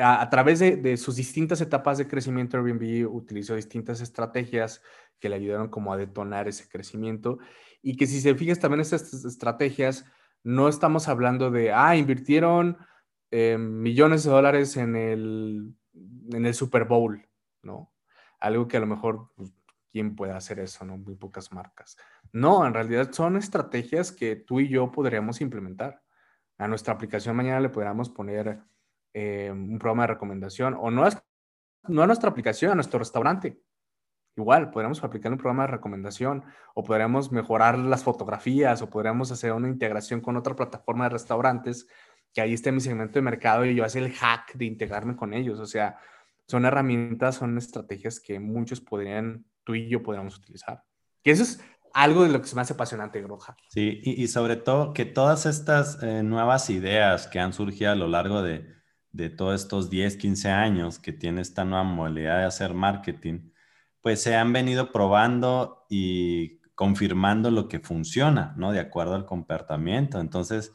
a, 0.02 0.28
través 0.30 0.58
de, 0.58 0.96
sus 0.96 1.16
distintas 1.16 1.60
etapas 1.60 1.98
de 1.98 2.08
crecimiento, 2.08 2.56
Airbnb 2.56 3.08
utilizó 3.12 3.54
distintas 3.54 4.00
estrategias 4.00 4.82
que 5.18 5.28
le 5.28 5.36
ayudaron 5.36 5.68
como 5.68 5.92
a 5.92 5.96
detonar 5.96 6.48
ese 6.48 6.68
crecimiento 6.68 7.38
y 7.82 7.96
que 7.96 8.06
si 8.06 8.20
se 8.20 8.34
fijas 8.34 8.58
también 8.58 8.80
estas 8.80 9.24
estrategias, 9.24 10.04
no 10.42 10.68
estamos 10.68 11.08
hablando 11.08 11.50
de, 11.50 11.72
ah, 11.72 11.96
invirtieron 11.96 12.78
eh, 13.30 13.58
millones 13.58 14.24
de 14.24 14.30
dólares 14.30 14.76
en 14.76 14.96
el 14.96 15.74
en 16.36 16.46
el 16.46 16.54
Super 16.54 16.84
Bowl, 16.84 17.26
¿no? 17.62 17.92
Algo 18.38 18.68
que 18.68 18.76
a 18.76 18.80
lo 18.80 18.86
mejor, 18.86 19.30
pues, 19.36 19.52
¿quién 19.90 20.16
puede 20.16 20.32
hacer 20.32 20.60
eso, 20.60 20.84
no? 20.84 20.96
Muy 20.96 21.14
pocas 21.14 21.52
marcas. 21.52 21.96
No, 22.32 22.66
en 22.66 22.74
realidad 22.74 23.12
son 23.12 23.36
estrategias 23.36 24.12
que 24.12 24.36
tú 24.36 24.60
y 24.60 24.68
yo 24.68 24.90
podríamos 24.92 25.40
implementar. 25.40 26.02
A 26.58 26.68
nuestra 26.68 26.94
aplicación 26.94 27.36
mañana 27.36 27.60
le 27.60 27.70
podríamos 27.70 28.10
poner 28.10 28.60
eh, 29.12 29.50
un 29.52 29.78
programa 29.78 30.04
de 30.04 30.14
recomendación, 30.14 30.76
o 30.78 30.90
no, 30.90 31.06
es, 31.06 31.16
no 31.88 32.02
a 32.02 32.06
nuestra 32.06 32.30
aplicación, 32.30 32.72
a 32.72 32.74
nuestro 32.74 32.98
restaurante. 32.98 33.60
Igual, 34.36 34.70
podríamos 34.70 35.02
aplicar 35.02 35.32
un 35.32 35.38
programa 35.38 35.64
de 35.64 35.72
recomendación, 35.72 36.44
o 36.74 36.84
podríamos 36.84 37.32
mejorar 37.32 37.78
las 37.78 38.04
fotografías, 38.04 38.80
o 38.82 38.88
podríamos 38.88 39.32
hacer 39.32 39.52
una 39.52 39.68
integración 39.68 40.20
con 40.20 40.36
otra 40.36 40.54
plataforma 40.54 41.04
de 41.04 41.10
restaurantes 41.10 41.88
que 42.32 42.40
ahí 42.40 42.52
esté 42.52 42.72
mi 42.72 42.80
segmento 42.80 43.14
de 43.14 43.22
mercado 43.22 43.64
y 43.64 43.74
yo 43.74 43.84
hacer 43.84 44.04
el 44.04 44.12
hack 44.12 44.54
de 44.54 44.64
integrarme 44.64 45.16
con 45.16 45.34
ellos. 45.34 45.58
O 45.58 45.66
sea, 45.66 45.98
son 46.46 46.64
herramientas, 46.64 47.36
son 47.36 47.58
estrategias 47.58 48.20
que 48.20 48.38
muchos 48.38 48.80
podrían, 48.80 49.44
tú 49.64 49.74
y 49.74 49.88
yo 49.88 50.02
podríamos 50.02 50.36
utilizar. 50.36 50.84
Que 51.22 51.32
eso 51.32 51.42
es 51.42 51.60
algo 51.92 52.22
de 52.22 52.30
lo 52.30 52.40
que 52.40 52.46
se 52.46 52.54
me 52.54 52.62
hace 52.62 52.74
apasionante, 52.74 53.20
Groja. 53.20 53.56
Sí, 53.68 54.00
y, 54.02 54.28
sobre 54.28 54.56
todo 54.56 54.92
que 54.92 55.04
todas 55.04 55.44
estas 55.46 56.00
eh, 56.02 56.22
nuevas 56.22 56.70
ideas 56.70 57.26
que 57.26 57.40
han 57.40 57.52
surgido 57.52 57.90
a 57.90 57.96
lo 57.96 58.06
largo 58.06 58.42
de, 58.42 58.79
de 59.12 59.30
todos 59.30 59.60
estos 59.60 59.90
10, 59.90 60.16
15 60.16 60.50
años 60.50 60.98
que 60.98 61.12
tiene 61.12 61.40
esta 61.40 61.64
nueva 61.64 61.84
modalidad 61.84 62.38
de 62.38 62.44
hacer 62.44 62.74
marketing, 62.74 63.50
pues 64.00 64.22
se 64.22 64.36
han 64.36 64.52
venido 64.52 64.92
probando 64.92 65.86
y 65.88 66.60
confirmando 66.74 67.50
lo 67.50 67.68
que 67.68 67.80
funciona, 67.80 68.54
¿no? 68.56 68.72
De 68.72 68.80
acuerdo 68.80 69.14
al 69.14 69.26
comportamiento. 69.26 70.20
Entonces, 70.20 70.72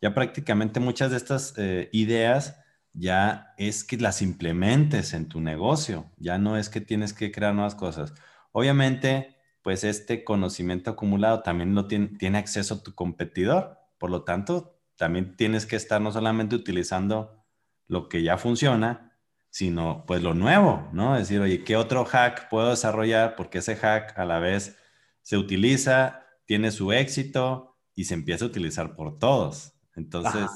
ya 0.00 0.14
prácticamente 0.14 0.80
muchas 0.80 1.10
de 1.10 1.16
estas 1.16 1.54
eh, 1.58 1.90
ideas 1.92 2.56
ya 2.94 3.54
es 3.56 3.84
que 3.84 3.96
las 3.96 4.22
implementes 4.22 5.14
en 5.14 5.28
tu 5.28 5.40
negocio, 5.40 6.10
ya 6.18 6.38
no 6.38 6.56
es 6.56 6.68
que 6.68 6.80
tienes 6.80 7.12
que 7.12 7.32
crear 7.32 7.54
nuevas 7.54 7.74
cosas. 7.74 8.14
Obviamente, 8.52 9.36
pues 9.62 9.84
este 9.84 10.24
conocimiento 10.24 10.90
acumulado 10.90 11.42
también 11.42 11.74
lo 11.74 11.86
tiene, 11.86 12.08
tiene 12.18 12.38
acceso 12.38 12.82
tu 12.82 12.94
competidor, 12.94 13.78
por 13.98 14.10
lo 14.10 14.24
tanto, 14.24 14.78
también 14.96 15.36
tienes 15.36 15.66
que 15.66 15.76
estar 15.76 16.00
no 16.00 16.12
solamente 16.12 16.54
utilizando 16.56 17.41
lo 17.88 18.08
que 18.08 18.22
ya 18.22 18.38
funciona, 18.38 19.12
sino 19.50 20.04
pues 20.06 20.22
lo 20.22 20.34
nuevo, 20.34 20.88
¿no? 20.92 21.14
Es 21.16 21.28
decir, 21.28 21.40
oye, 21.40 21.62
¿qué 21.62 21.76
otro 21.76 22.04
hack 22.04 22.48
puedo 22.48 22.70
desarrollar? 22.70 23.36
Porque 23.36 23.58
ese 23.58 23.76
hack 23.76 24.18
a 24.18 24.24
la 24.24 24.38
vez 24.38 24.78
se 25.20 25.36
utiliza, 25.36 26.26
tiene 26.46 26.70
su 26.70 26.92
éxito 26.92 27.76
y 27.94 28.04
se 28.04 28.14
empieza 28.14 28.44
a 28.44 28.48
utilizar 28.48 28.94
por 28.94 29.18
todos. 29.18 29.74
Entonces, 29.94 30.50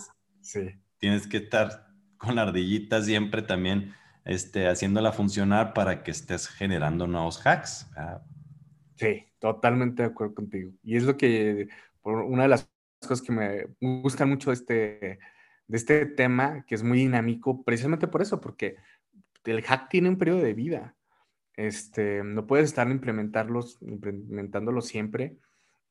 tienes 0.99 1.27
que 1.27 1.39
estar 1.39 1.89
con 2.17 2.37
la 2.37 2.43
ardillita 2.43 3.03
siempre 3.03 3.43
también 3.43 3.95
este, 4.25 4.67
haciéndola 4.69 5.13
funcionar 5.13 5.73
para 5.75 6.03
que 6.03 6.11
estés 6.11 6.49
generando 6.49 7.07
nuevos 7.07 7.47
hacks. 7.47 7.87
Sí, 8.97 9.25
totalmente 9.39 10.03
de 10.03 10.09
acuerdo 10.09 10.35
contigo. 10.35 10.73
Y 10.83 10.97
es 10.97 11.05
lo 11.05 11.17
que, 11.17 11.69
por 12.01 12.23
una 12.23 12.45
de 12.45 12.49
las 12.49 12.69
cosas 13.01 13.23
que 13.23 13.33
me 13.33 13.67
gustan 14.03 14.31
mucho 14.31 14.53
este, 14.53 15.19
de 15.69 15.77
este 15.77 16.07
tema, 16.07 16.65
que 16.67 16.75
es 16.75 16.83
muy 16.83 16.99
dinámico, 16.99 17.63
precisamente 17.65 18.07
por 18.07 18.23
eso, 18.23 18.41
porque 18.41 18.77
el 19.45 19.63
hack 19.63 19.89
tiene 19.89 20.09
un 20.09 20.19
periodo 20.19 20.41
de 20.41 20.55
vida. 20.55 20.95
Este, 21.55 22.23
no 22.23 22.47
puedes 22.47 22.67
estar 22.67 22.91
implementarlos, 22.91 23.79
implementándolo 23.81 24.83
siempre 24.83 25.37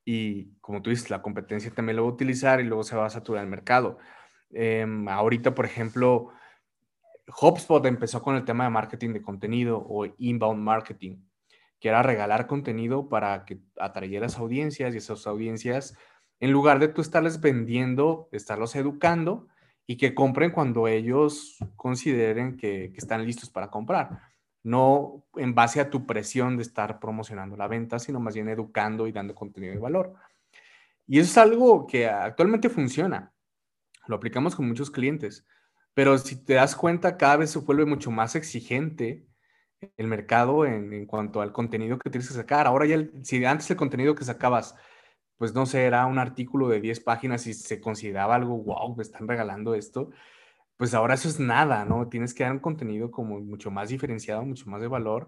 y 0.05 0.53
como 0.61 0.83
tú 0.83 0.91
dices, 0.91 1.09
la 1.09 1.23
competencia 1.23 1.71
también 1.71 1.97
lo 1.97 2.03
va 2.03 2.11
a 2.11 2.13
utilizar 2.13 2.61
y 2.61 2.63
luego 2.63 2.83
se 2.83 2.95
va 2.95 3.07
a 3.07 3.09
saturar 3.09 3.43
el 3.43 3.49
mercado. 3.49 3.97
Em, 4.51 5.09
ahorita, 5.09 5.55
por 5.55 5.65
ejemplo, 5.65 6.29
HubSpot 7.41 7.83
empezó 7.87 8.21
con 8.21 8.35
el 8.35 8.45
tema 8.45 8.65
de 8.65 8.69
marketing 8.69 9.13
de 9.13 9.23
contenido 9.23 9.83
o 9.89 10.05
inbound 10.19 10.61
marketing, 10.61 11.17
que 11.79 11.89
era 11.89 12.03
regalar 12.03 12.45
contenido 12.45 13.09
para 13.09 13.45
que 13.45 13.59
atrayeras 13.79 14.37
audiencias 14.37 14.93
y 14.93 14.97
esas 14.99 15.25
audiencias, 15.25 15.97
en 16.39 16.51
lugar 16.51 16.77
de 16.77 16.87
tú 16.87 17.01
estarles 17.01 17.41
vendiendo, 17.41 18.29
estarlos 18.31 18.75
educando 18.75 19.47
y 19.87 19.97
que 19.97 20.15
compren 20.15 20.51
cuando 20.51 20.87
ellos 20.87 21.57
consideren 21.75 22.57
que, 22.57 22.93
están 22.95 23.25
listos 23.25 23.49
para 23.49 23.69
comprar 23.69 24.21
no 24.63 25.23
en 25.35 25.53
base 25.53 25.79
a 25.79 25.91
tu 25.91 26.07
presión 26.07 26.57
de 26.57 26.63
estar 26.63 26.99
promocionando 26.99 27.55
la 27.55 27.67
venta, 27.67 27.99
sino 27.99 28.19
más 28.19 28.33
bien 28.33 28.49
educando 28.49 29.05
y 29.05 29.11
dando 29.11 29.35
contenido 29.35 29.73
de 29.75 29.79
valor. 29.79 30.15
Y 31.05 31.19
eso 31.19 31.29
es 31.29 31.37
algo 31.37 31.85
que 31.85 32.07
actualmente 32.07 32.69
funciona. 32.69 33.31
Lo 34.07 34.15
aplicamos 34.15 34.55
con 34.55 34.67
muchos 34.67 34.89
clientes, 34.89 35.45
pero 35.93 36.17
si 36.17 36.43
te 36.43 36.55
das 36.55 36.75
cuenta, 36.75 37.15
cada 37.15 37.37
vez 37.37 37.51
se 37.51 37.59
vuelve 37.59 37.85
mucho 37.85 38.09
más 38.09 38.35
exigente 38.35 39.27
el 39.97 40.07
mercado 40.07 40.65
en, 40.65 41.05
cuanto 41.05 41.41
al 41.41 41.51
contenido 41.51 41.99
que 41.99 42.09
tienes 42.09 42.27
que 42.27 42.33
sacar. 42.33 42.65
Ahora 42.65 42.87
ya, 42.87 42.97
si 43.21 43.45
antes 43.45 43.69
el 43.69 43.77
contenido 43.77 44.15
que 44.15 44.25
sacabas 44.25 44.75
pues 45.37 45.53
no 45.53 45.65
sé, 45.65 45.83
era 45.85 46.05
un 46.05 46.19
artículo 46.19 46.67
de 46.69 46.81
10 46.81 46.99
páginas 47.01 47.47
y 47.47 47.53
se 47.53 47.81
consideraba 47.81 48.35
algo, 48.35 48.57
wow, 48.57 48.95
me 48.95 49.03
están 49.03 49.27
regalando 49.27 49.75
esto, 49.75 50.11
pues 50.77 50.93
ahora 50.93 51.13
eso 51.13 51.29
es 51.29 51.39
nada, 51.39 51.85
¿no? 51.85 52.09
Tienes 52.09 52.33
que 52.33 52.43
dar 52.43 52.53
un 52.53 52.59
contenido 52.59 53.11
como 53.11 53.39
mucho 53.39 53.71
más 53.71 53.89
diferenciado, 53.89 54.43
mucho 54.45 54.69
más 54.69 54.81
de 54.81 54.87
valor. 54.87 55.27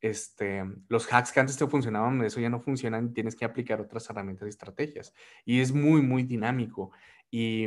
Este, 0.00 0.64
los 0.88 1.12
hacks 1.12 1.32
que 1.32 1.40
antes 1.40 1.56
te 1.56 1.66
funcionaban, 1.66 2.22
eso 2.24 2.40
ya 2.40 2.50
no 2.50 2.60
funcionan, 2.60 3.12
tienes 3.12 3.34
que 3.34 3.44
aplicar 3.44 3.80
otras 3.80 4.08
herramientas 4.10 4.46
y 4.46 4.50
estrategias. 4.50 5.12
Y 5.44 5.60
es 5.60 5.72
muy, 5.72 6.02
muy 6.02 6.22
dinámico. 6.22 6.92
Y, 7.30 7.66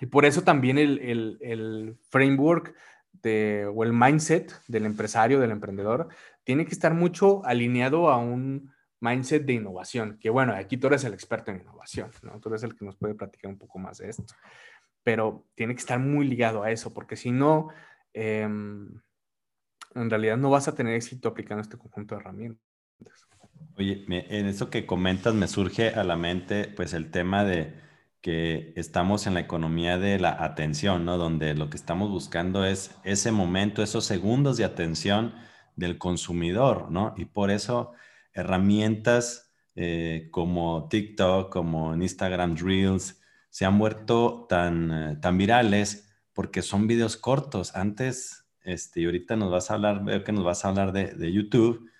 y 0.00 0.06
por 0.06 0.24
eso 0.24 0.42
también 0.42 0.78
el, 0.78 0.98
el, 1.00 1.38
el 1.40 1.98
framework 2.10 2.74
de, 3.12 3.70
o 3.74 3.84
el 3.84 3.92
mindset 3.92 4.52
del 4.68 4.86
empresario, 4.86 5.40
del 5.40 5.50
emprendedor, 5.50 6.08
tiene 6.44 6.64
que 6.64 6.72
estar 6.72 6.94
mucho 6.94 7.44
alineado 7.44 8.08
a 8.08 8.16
un 8.18 8.72
mindset 9.00 9.44
de 9.44 9.54
innovación, 9.54 10.18
que 10.18 10.30
bueno, 10.30 10.54
aquí 10.54 10.76
tú 10.76 10.86
eres 10.86 11.04
el 11.04 11.14
experto 11.14 11.50
en 11.50 11.60
innovación, 11.60 12.10
¿no? 12.22 12.40
Tú 12.40 12.48
eres 12.48 12.62
el 12.62 12.74
que 12.74 12.84
nos 12.84 12.96
puede 12.96 13.14
platicar 13.14 13.50
un 13.50 13.58
poco 13.58 13.78
más 13.78 13.98
de 13.98 14.08
esto, 14.08 14.24
pero 15.02 15.46
tiene 15.54 15.74
que 15.74 15.80
estar 15.80 15.98
muy 15.98 16.26
ligado 16.26 16.62
a 16.62 16.70
eso, 16.70 16.92
porque 16.92 17.16
si 17.16 17.30
no, 17.30 17.68
em, 18.12 18.88
en 19.94 20.10
realidad 20.10 20.36
no 20.36 20.50
vas 20.50 20.68
a 20.68 20.74
tener 20.74 20.94
éxito 20.94 21.28
aplicando 21.28 21.62
este 21.62 21.78
conjunto 21.78 22.14
de 22.14 22.20
herramientas. 22.20 23.28
Oye, 23.78 24.04
en 24.08 24.46
eso 24.46 24.70
que 24.70 24.86
comentas 24.86 25.34
me 25.34 25.48
surge 25.48 25.90
a 25.90 26.02
la 26.02 26.16
mente 26.16 26.72
pues 26.74 26.94
el 26.94 27.10
tema 27.10 27.44
de 27.44 27.74
que 28.22 28.72
estamos 28.74 29.26
en 29.26 29.34
la 29.34 29.40
economía 29.40 29.98
de 29.98 30.18
la 30.18 30.42
atención, 30.42 31.04
¿no? 31.04 31.18
Donde 31.18 31.54
lo 31.54 31.70
que 31.70 31.76
estamos 31.76 32.10
buscando 32.10 32.64
es 32.64 32.98
ese 33.04 33.30
momento, 33.30 33.82
esos 33.82 34.04
segundos 34.04 34.56
de 34.56 34.64
atención 34.64 35.34
del 35.76 35.98
consumidor, 35.98 36.90
¿no? 36.90 37.14
Y 37.16 37.26
por 37.26 37.50
eso 37.50 37.92
herramientas 38.36 39.52
eh, 39.74 40.28
como 40.30 40.88
TikTok, 40.88 41.52
como 41.52 41.94
Instagram 41.94 42.56
Reels, 42.56 43.20
se 43.50 43.64
han 43.64 43.78
vuelto 43.78 44.46
tan, 44.48 44.92
eh, 44.92 45.16
tan 45.20 45.36
virales 45.38 46.08
porque 46.32 46.62
son 46.62 46.86
videos 46.86 47.16
cortos. 47.16 47.74
Antes, 47.74 48.46
este, 48.62 49.00
y 49.00 49.06
ahorita 49.06 49.36
nos 49.36 49.50
vas 49.50 49.70
a 49.70 49.74
hablar, 49.74 50.04
veo 50.04 50.22
que 50.22 50.32
nos 50.32 50.44
vas 50.44 50.64
a 50.64 50.68
hablar 50.68 50.92
de, 50.92 51.14
de 51.14 51.32
YouTube. 51.32 51.90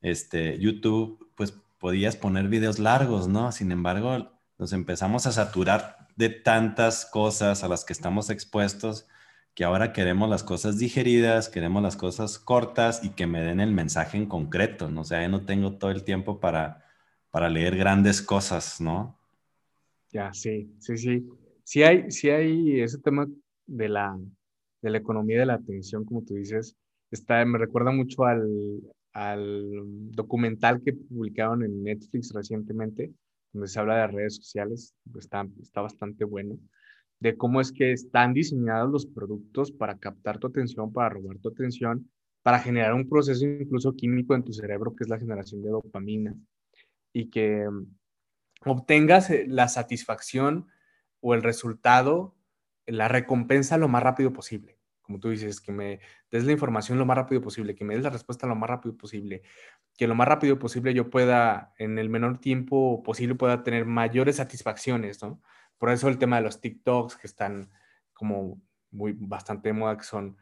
Este, 0.00 0.58
YouTube, 0.58 1.30
pues 1.36 1.54
podías 1.78 2.16
poner 2.16 2.48
videos 2.48 2.78
largos, 2.78 3.28
¿no? 3.28 3.52
Sin 3.52 3.72
embargo, 3.72 4.32
nos 4.58 4.72
empezamos 4.72 5.26
a 5.26 5.32
saturar 5.32 6.08
de 6.16 6.30
tantas 6.30 7.06
cosas 7.06 7.64
a 7.64 7.68
las 7.68 7.84
que 7.84 7.92
estamos 7.92 8.30
expuestos 8.30 9.06
que 9.54 9.64
ahora 9.64 9.92
queremos 9.92 10.28
las 10.30 10.42
cosas 10.42 10.78
digeridas, 10.78 11.48
queremos 11.48 11.82
las 11.82 11.96
cosas 11.96 12.38
cortas 12.38 13.04
y 13.04 13.10
que 13.10 13.26
me 13.26 13.42
den 13.42 13.60
el 13.60 13.72
mensaje 13.72 14.16
en 14.16 14.26
concreto, 14.26 14.90
¿no? 14.90 15.02
O 15.02 15.04
sea, 15.04 15.22
yo 15.22 15.28
no 15.28 15.44
tengo 15.44 15.76
todo 15.76 15.90
el 15.90 16.04
tiempo 16.04 16.40
para, 16.40 16.84
para 17.30 17.50
leer 17.50 17.76
grandes 17.76 18.22
cosas, 18.22 18.80
¿no? 18.80 19.18
Ya, 20.10 20.32
sí, 20.32 20.74
sí, 20.78 20.96
sí. 20.96 21.26
Sí 21.64 21.82
hay, 21.82 22.10
sí 22.10 22.30
hay 22.30 22.80
ese 22.80 22.98
tema 22.98 23.26
de 23.66 23.88
la, 23.88 24.18
de 24.80 24.90
la 24.90 24.98
economía 24.98 25.38
de 25.38 25.46
la 25.46 25.54
atención, 25.54 26.04
como 26.04 26.22
tú 26.22 26.34
dices, 26.34 26.76
está, 27.10 27.44
me 27.44 27.58
recuerda 27.58 27.92
mucho 27.92 28.24
al, 28.24 28.80
al 29.12 29.80
documental 30.10 30.82
que 30.82 30.94
publicaron 30.94 31.62
en 31.62 31.82
Netflix 31.82 32.32
recientemente, 32.32 33.12
donde 33.52 33.68
se 33.68 33.78
habla 33.78 33.98
de 33.98 34.06
redes 34.06 34.36
sociales, 34.36 34.94
está, 35.14 35.46
está 35.60 35.82
bastante 35.82 36.24
bueno 36.24 36.58
de 37.22 37.36
cómo 37.36 37.60
es 37.60 37.70
que 37.70 37.92
están 37.92 38.34
diseñados 38.34 38.90
los 38.90 39.06
productos 39.06 39.70
para 39.70 39.96
captar 39.96 40.38
tu 40.38 40.48
atención, 40.48 40.92
para 40.92 41.10
robar 41.10 41.38
tu 41.38 41.50
atención, 41.50 42.10
para 42.42 42.58
generar 42.58 42.94
un 42.94 43.08
proceso 43.08 43.46
incluso 43.46 43.94
químico 43.94 44.34
en 44.34 44.42
tu 44.42 44.52
cerebro 44.52 44.96
que 44.96 45.04
es 45.04 45.08
la 45.08 45.20
generación 45.20 45.62
de 45.62 45.70
dopamina 45.70 46.34
y 47.12 47.30
que 47.30 47.64
mm, 47.70 47.86
obtengas 48.66 49.30
eh, 49.30 49.44
la 49.46 49.68
satisfacción 49.68 50.66
o 51.20 51.34
el 51.34 51.44
resultado, 51.44 52.34
la 52.86 53.06
recompensa 53.06 53.78
lo 53.78 53.86
más 53.86 54.02
rápido 54.02 54.32
posible. 54.32 54.80
Como 55.02 55.20
tú 55.20 55.30
dices, 55.30 55.60
que 55.60 55.70
me 55.70 56.00
des 56.32 56.44
la 56.44 56.52
información 56.52 56.98
lo 56.98 57.06
más 57.06 57.16
rápido 57.16 57.40
posible, 57.40 57.76
que 57.76 57.84
me 57.84 57.94
des 57.94 58.02
la 58.02 58.10
respuesta 58.10 58.48
lo 58.48 58.56
más 58.56 58.68
rápido 58.68 58.96
posible, 58.96 59.42
que 59.96 60.08
lo 60.08 60.16
más 60.16 60.26
rápido 60.26 60.58
posible 60.58 60.92
yo 60.92 61.08
pueda, 61.08 61.72
en 61.78 61.98
el 62.00 62.08
menor 62.08 62.38
tiempo 62.38 63.00
posible, 63.04 63.36
pueda 63.36 63.62
tener 63.62 63.84
mayores 63.84 64.36
satisfacciones, 64.36 65.22
¿no? 65.22 65.40
Por 65.82 65.90
eso 65.90 66.08
el 66.08 66.16
tema 66.16 66.36
de 66.36 66.42
los 66.42 66.60
TikToks 66.60 67.16
que 67.16 67.26
están 67.26 67.68
como 68.12 68.62
muy 68.92 69.14
bastante 69.18 69.70
de 69.70 69.72
moda, 69.72 69.96
que 69.96 70.04
son 70.04 70.36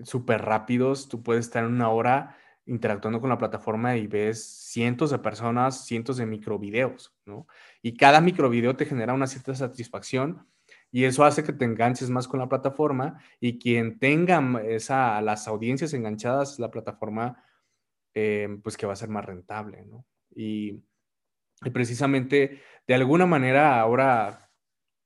súper 0.00 0.42
rápidos. 0.42 1.08
Tú 1.08 1.22
puedes 1.22 1.44
estar 1.44 1.62
en 1.62 1.74
una 1.74 1.90
hora 1.90 2.36
interactuando 2.66 3.20
con 3.20 3.30
la 3.30 3.38
plataforma 3.38 3.96
y 3.96 4.08
ves 4.08 4.44
cientos 4.44 5.12
de 5.12 5.20
personas, 5.20 5.86
cientos 5.86 6.16
de 6.16 6.26
microvideos, 6.26 7.14
¿no? 7.24 7.46
Y 7.82 7.96
cada 7.96 8.20
microvideo 8.20 8.74
te 8.74 8.84
genera 8.84 9.14
una 9.14 9.28
cierta 9.28 9.54
satisfacción 9.54 10.44
y 10.90 11.04
eso 11.04 11.24
hace 11.24 11.44
que 11.44 11.52
te 11.52 11.64
enganches 11.64 12.10
más 12.10 12.26
con 12.26 12.40
la 12.40 12.48
plataforma 12.48 13.20
y 13.38 13.60
quien 13.60 14.00
tenga 14.00 14.42
esa, 14.64 15.20
las 15.22 15.46
audiencias 15.46 15.94
enganchadas, 15.94 16.58
la 16.58 16.72
plataforma, 16.72 17.44
eh, 18.12 18.58
pues 18.60 18.76
que 18.76 18.86
va 18.86 18.94
a 18.94 18.96
ser 18.96 19.08
más 19.08 19.24
rentable, 19.24 19.84
¿no? 19.84 20.04
Y 20.34 20.82
precisamente, 21.72 22.60
de 22.88 22.94
alguna 22.94 23.24
manera, 23.24 23.80
ahora 23.80 24.43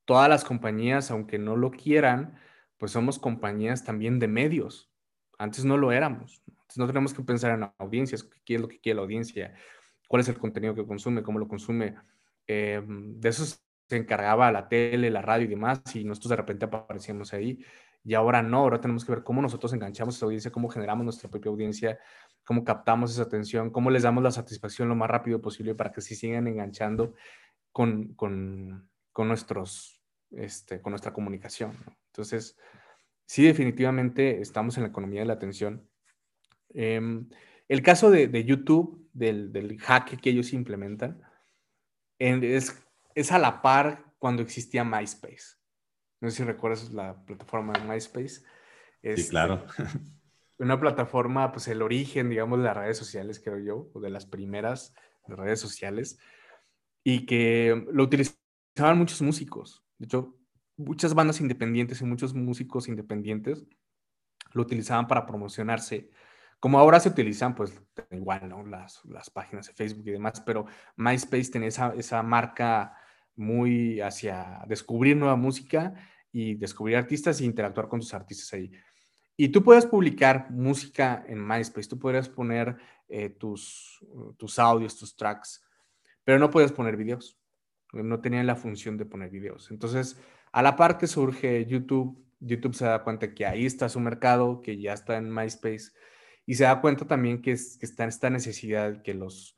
todas 0.09 0.31
las 0.31 0.43
compañías, 0.43 1.11
aunque 1.11 1.39
no 1.39 1.55
lo 1.55 1.71
quieran, 1.71 2.35
pues 2.79 2.93
somos 2.93 3.19
compañías 3.19 3.85
también 3.85 4.19
de 4.19 4.27
medios. 4.27 4.91
Antes 5.37 5.67
no 5.67 5.77
lo 5.77 5.93
éramos. 5.93 6.43
No 6.77 6.87
tenemos 6.87 7.13
que 7.13 7.23
pensar 7.23 7.51
en 7.51 7.71
audiencias, 7.77 8.27
qué 8.47 8.55
es 8.55 8.61
lo 8.63 8.69
que 8.69 8.81
quiere 8.81 8.97
la 8.97 9.03
audiencia, 9.03 9.53
cuál 10.09 10.21
es 10.21 10.29
el 10.31 10.39
contenido 10.39 10.75
que 10.75 10.87
consume, 10.87 11.23
cómo 11.23 11.39
lo 11.39 11.47
consume. 11.47 11.95
Eh, 12.47 12.83
de 12.89 13.29
eso 13.29 13.45
se 13.45 13.97
encargaba 13.99 14.51
la 14.51 14.67
tele, 14.67 15.11
la 15.11 15.21
radio 15.21 15.45
y 15.45 15.49
demás, 15.49 15.83
y 15.95 16.05
nosotros 16.05 16.31
de 16.31 16.37
repente 16.37 16.65
aparecíamos 16.65 17.35
ahí. 17.35 17.63
Y 18.03 18.15
ahora 18.15 18.43
no, 18.43 18.61
ahora 18.61 18.81
tenemos 18.81 19.05
que 19.05 19.13
ver 19.13 19.23
cómo 19.23 19.43
nosotros 19.43 19.75
enganchamos 19.75 20.17
esa 20.17 20.25
audiencia, 20.25 20.51
cómo 20.51 20.71
generamos 20.71 21.05
nuestra 21.05 21.29
propia 21.29 21.51
audiencia, 21.51 21.99
cómo 22.47 22.65
captamos 22.65 23.11
esa 23.11 23.25
atención, 23.25 23.69
cómo 23.69 23.91
les 23.91 24.05
damos 24.05 24.23
la 24.23 24.31
satisfacción 24.31 24.89
lo 24.89 24.97
más 24.97 25.11
rápido 25.11 25.43
posible 25.43 25.75
para 25.75 25.93
que 25.93 26.01
se 26.01 26.15
sigan 26.15 26.47
enganchando 26.47 27.13
con, 27.73 28.15
con, 28.15 28.89
con 29.13 29.29
nuestros 29.29 29.98
este, 30.31 30.81
con 30.81 30.91
nuestra 30.91 31.13
comunicación. 31.13 31.73
Entonces, 32.07 32.57
sí, 33.27 33.45
definitivamente 33.45 34.41
estamos 34.41 34.77
en 34.77 34.85
la 34.85 34.89
economía 34.89 35.21
de 35.21 35.27
la 35.27 35.35
atención. 35.35 35.89
Em, 36.71 37.29
el 37.69 37.83
caso 37.83 38.11
de, 38.11 38.45
YouTube, 38.45 39.09
del, 39.13 39.53
del, 39.53 39.79
hack 39.79 40.21
que 40.21 40.31
ellos 40.31 40.53
implementan, 40.53 41.23
es, 42.19 42.83
es 43.15 43.33
a 43.33 43.39
la 43.39 43.63
par 43.63 44.15
cuando 44.19 44.43
existía 44.43 44.85
MySpace. 44.85 45.59
No 46.21 46.31
sé 46.31 46.39
si 46.39 46.45
recuerdas 46.45 46.93
la 46.93 47.25
plataforma 47.25 47.73
de 47.75 47.81
MySpace. 47.81 48.29
sí, 48.29 48.45
este, 49.03 49.31
claro. 49.31 49.65
Una 50.59 50.81
plataforma, 50.81 51.53
pues 51.53 51.69
el 51.69 51.83
origen, 51.83 52.31
digamos, 52.31 52.59
de 52.59 52.65
las 52.65 52.77
redes 52.77 52.99
sociales, 52.99 53.41
creo 53.43 53.61
yo, 53.61 53.91
o 53.95 54.01
de 54.01 54.11
las 54.11 54.27
primeras 54.27 54.93
redes 55.29 55.61
sociales, 55.61 56.19
y 57.05 57.27
que 57.27 57.87
lo 57.93 58.03
utilizaban 58.03 58.99
muchos 58.99 59.23
músicos. 59.23 59.85
De 59.99 60.07
hecho, 60.07 60.39
muchas 60.77 61.15
bandas 61.15 61.41
independientes 61.41 62.01
y 62.01 62.05
muchos 62.05 62.35
músicos 62.35 62.89
independientes 62.89 63.67
lo 64.53 64.63
utilizaban 64.63 65.07
para 65.07 65.27
promocionarse. 65.27 66.11
Como 66.61 66.79
ahora 66.79 66.99
se 67.01 67.09
utilizan, 67.09 67.55
pues 67.55 67.73
igual, 68.11 68.49
¿no? 68.49 68.65
Las, 68.67 69.05
las 69.05 69.31
páginas 69.31 69.67
de 69.67 69.75
Facebook 69.75 70.07
y 70.07 70.13
demás, 70.13 70.41
pero 70.41 70.67
MySpace 70.97 71.51
tenía 71.51 71.69
esa, 71.69 71.95
esa 71.95 72.23
marca 72.23 72.97
muy 73.37 74.01
hacia 74.01 74.65
descubrir 74.67 75.17
nueva 75.17 75.37
música 75.37 75.95
y 76.33 76.55
descubrir 76.55 76.97
artistas 76.97 77.41
e 77.41 77.45
interactuar 77.45 77.89
con 77.89 78.01
tus 78.01 78.15
artistas 78.15 78.53
ahí. 78.53 78.71
Y 79.37 79.49
tú 79.51 79.63
puedes 79.63 79.87
publicar 79.87 80.51
música 80.51 81.25
en 81.29 81.47
MySpace, 81.47 81.89
tú 81.89 81.99
podrías 81.99 82.29
poner 82.29 82.77
eh, 83.07 83.31
tus, 83.31 84.05
tus 84.37 84.59
audios, 84.59 84.99
tus 84.99 85.15
tracks, 85.15 85.65
pero 86.25 86.41
no 86.41 86.51
puedes 86.51 86.73
poner 86.73 86.97
videos 86.97 87.38
no 87.93 88.21
tenían 88.21 88.47
la 88.47 88.57
función 88.57 88.97
de 88.97 89.07
poner 89.07 89.31
videos. 89.31 89.71
Entonces, 89.71 90.21
a 90.53 90.63
la 90.63 90.77
par 90.77 90.99
que 90.99 91.07
surge 91.07 91.67
YouTube, 91.67 92.25
YouTube 92.41 92.75
se 92.75 92.85
da 92.85 93.03
cuenta 93.03 93.35
que 93.35 93.47
ahí 93.47 93.67
está 93.67 93.89
su 93.89 94.01
mercado, 94.01 94.61
que 94.61 94.81
ya 94.81 94.93
está 94.93 95.17
en 95.17 95.33
MySpace, 95.33 95.93
y 96.47 96.55
se 96.55 96.65
da 96.65 96.81
cuenta 96.81 97.07
también 97.07 97.43
que, 97.43 97.53
es, 97.53 97.79
está 97.83 98.05
esta 98.05 98.31
necesidad 98.31 99.03
que 99.03 99.15
los 99.15 99.57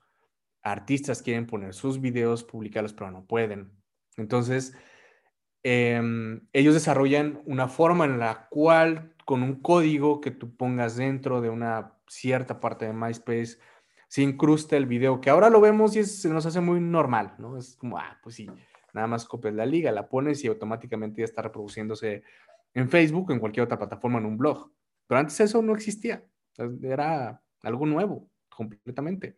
artistas 0.63 1.23
quieren 1.23 1.47
poner 1.47 1.75
sus 1.75 2.01
videos, 2.01 2.45
publicarlos, 2.45 2.93
pero 2.93 3.11
no 3.11 3.27
pueden. 3.27 3.73
Entonces, 4.17 4.75
em, 5.63 6.47
ellos 6.53 6.75
desarrollan 6.75 7.43
una 7.47 7.69
forma 7.69 8.05
en 8.05 8.19
la 8.19 8.49
cual, 8.49 9.15
con 9.25 9.43
un 9.43 9.61
código 9.63 10.21
que 10.21 10.31
tú 10.31 10.57
pongas 10.57 10.97
dentro 10.97 11.41
de 11.41 11.51
una 11.51 11.95
cierta 12.09 12.61
parte 12.61 12.87
de 12.87 12.93
MySpace, 12.93 13.59
se 14.11 14.23
incrusta 14.23 14.77
el 14.77 14.87
video, 14.87 15.21
que 15.21 15.31
ahora 15.31 15.51
lo 15.51 15.61
vemos 15.61 15.95
y 15.95 16.03
se 16.03 16.29
nos 16.29 16.45
hace 16.45 16.61
muy 16.61 16.81
normal, 16.81 17.37
¿no? 17.39 17.57
Es 17.57 17.77
como, 17.77 17.97
ah, 17.97 18.19
pues 18.21 18.35
sí, 18.35 18.51
nada 18.93 19.07
más 19.07 19.25
copias 19.25 19.55
la 19.55 19.65
liga, 19.65 19.93
la 19.93 20.09
pones 20.09 20.43
y 20.43 20.49
automáticamente 20.49 21.21
ya 21.21 21.27
está 21.27 21.43
reproduciéndose 21.43 22.25
en 22.75 22.89
Facebook, 22.89 23.31
en 23.31 23.39
cualquier 23.39 23.67
otra 23.67 23.79
plataforma, 23.79 24.19
en 24.19 24.27
un 24.27 24.37
blog. 24.37 24.73
Pero 25.07 25.21
antes 25.21 25.39
eso 25.39 25.63
no 25.63 25.77
existía, 25.77 26.25
era 26.83 27.41
algo 27.63 27.87
nuevo, 27.87 28.29
completamente. 28.49 29.37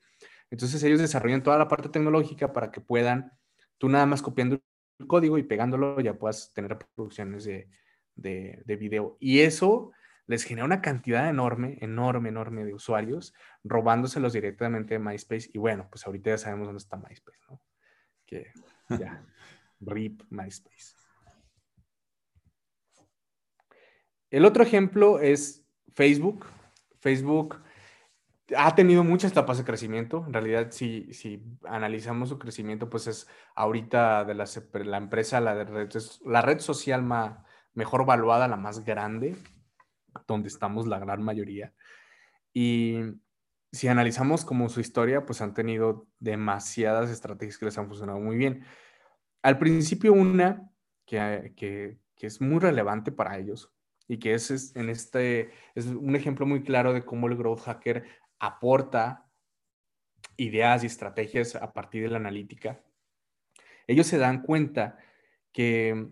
Entonces 0.51 0.83
ellos 0.85 1.01
desarrollan 1.01 1.43
toda 1.43 1.59
la 1.59 1.69
parte 1.69 1.91
tecnológica 1.91 2.55
para 2.55 2.71
que 2.71 2.81
puedan, 2.81 3.31
tú 3.77 3.91
nada 3.91 4.07
más 4.07 4.23
copiando 4.23 4.59
el 4.99 5.07
código 5.07 5.37
y 5.37 5.43
pegándolo, 5.43 6.01
ya 6.01 6.15
puedas 6.15 6.51
tener 6.55 6.79
producciones 6.95 7.45
de, 7.45 7.69
de, 8.15 8.63
de 8.65 8.77
video. 8.77 9.19
Y 9.21 9.41
eso 9.41 9.93
les 10.27 10.45
genera 10.45 10.65
una 10.65 10.81
cantidad 10.81 11.29
enorme, 11.29 11.79
enorme, 11.81 12.29
enorme 12.29 12.65
de 12.65 12.75
usuarios, 12.75 13.35
robándoselos 13.65 14.33
directamente 14.33 14.95
de 14.95 15.01
MySpace. 15.01 15.51
Y 15.53 15.59
bueno, 15.59 15.89
pues 15.91 16.07
ahorita 16.07 16.31
ya 16.31 16.39
sabemos 16.39 16.69
dónde 16.69 16.79
está 16.79 16.97
MySpace, 16.97 17.39
¿no? 17.49 17.61
Que 18.25 18.53
ya, 18.89 19.25
RIP 19.81 20.23
MySpace. 20.31 20.95
El 24.31 24.45
otro 24.45 24.63
ejemplo 24.63 25.21
es 25.21 25.67
Facebook. 25.93 26.47
Facebook 27.01 27.63
ha 28.57 28.75
tenido 28.75 29.05
muchas 29.05 29.33
etapas 29.33 29.59
de 29.59 29.65
crecimiento. 29.65 30.25
En 30.27 30.33
realidad, 30.33 30.69
si, 30.71 31.13
si 31.13 31.45
analizamos 31.65 32.29
su 32.29 32.39
crecimiento, 32.39 32.89
pues 32.89 33.07
es 33.09 33.29
ahorita 33.55 34.25
de 34.25 34.35
la, 34.35 34.97
empresa, 34.97 35.41
la, 35.41 35.65
red, 35.65 35.91
la 36.25 36.43
red 36.43 36.61
social 36.61 37.03
más, 37.03 37.39
mejor 37.75 38.07
valuada, 38.07 38.49
la 38.49 38.57
más 38.57 38.85
grande 38.85 39.37
donde 40.27 40.49
estamos 40.49 40.87
la 40.87 40.99
gran 40.99 41.23
mayoría. 41.23 41.73
Y 42.53 43.01
si 43.73 43.89
analizamos 43.89 44.45
como 44.45 44.69
su 44.69 44.81
historia, 44.81 45.25
pues 45.25 45.41
han 45.41 45.55
tenido 45.55 46.07
demasiadas 46.19 47.11
estrategias 47.11 47.59
que 47.59 47.65
les 47.65 47.79
han 47.79 47.89
funcionado 47.89 48.21
muy 48.21 48.37
bien. 48.37 48.65
Al 49.43 49.59
principio 49.59 50.13
una 50.13 50.71
que, 51.07 51.53
que, 51.57 51.99
es 52.21 52.41
muy 52.41 52.61
relevante 52.61 53.11
para 53.11 53.37
ellos 53.37 53.75
y 54.07 54.19
que 54.19 54.35
es, 54.35 54.77
en 54.77 54.89
este, 54.91 55.51
es 55.75 55.87
un 55.87 56.15
ejemplo 56.15 56.47
muy 56.47 56.63
claro 56.63 56.93
de 56.93 57.05
cómo 57.05 57.27
el 57.27 57.37
growth 57.37 57.63
hacker 57.63 58.05
aporta 58.39 59.29
ideas 60.37 60.85
y 60.85 60.87
estrategias 60.87 61.57
a 61.57 61.73
partir 61.73 62.05
de 62.05 62.11
la 62.11 62.19
analítica. 62.19 62.81
Ellos 63.89 64.07
se 64.07 64.19
dan 64.19 64.43
cuenta 64.43 64.99
que 65.53 66.09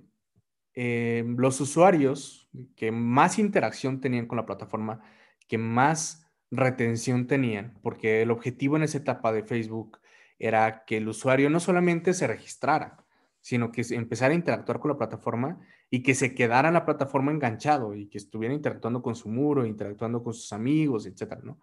eh, 0.82 1.24
los 1.36 1.60
usuarios 1.60 2.48
que 2.74 2.90
más 2.90 3.38
interacción 3.38 4.00
tenían 4.00 4.24
con 4.26 4.38
la 4.38 4.46
plataforma, 4.46 5.02
que 5.46 5.58
más 5.58 6.26
retención 6.50 7.26
tenían, 7.26 7.78
porque 7.82 8.22
el 8.22 8.30
objetivo 8.30 8.76
en 8.76 8.84
esa 8.84 8.96
etapa 8.96 9.30
de 9.30 9.42
Facebook 9.42 9.98
era 10.38 10.86
que 10.86 10.96
el 10.96 11.06
usuario 11.06 11.50
no 11.50 11.60
solamente 11.60 12.14
se 12.14 12.26
registrara, 12.26 13.04
sino 13.42 13.70
que 13.72 13.84
empezara 13.90 14.32
a 14.32 14.36
interactuar 14.36 14.80
con 14.80 14.92
la 14.92 14.96
plataforma 14.96 15.60
y 15.90 16.02
que 16.02 16.14
se 16.14 16.34
quedara 16.34 16.68
en 16.68 16.74
la 16.74 16.86
plataforma 16.86 17.30
enganchado 17.30 17.94
y 17.94 18.08
que 18.08 18.16
estuviera 18.16 18.54
interactuando 18.54 19.02
con 19.02 19.14
su 19.14 19.28
muro, 19.28 19.66
interactuando 19.66 20.24
con 20.24 20.32
sus 20.32 20.50
amigos, 20.50 21.04
etcétera, 21.04 21.42
¿no? 21.44 21.60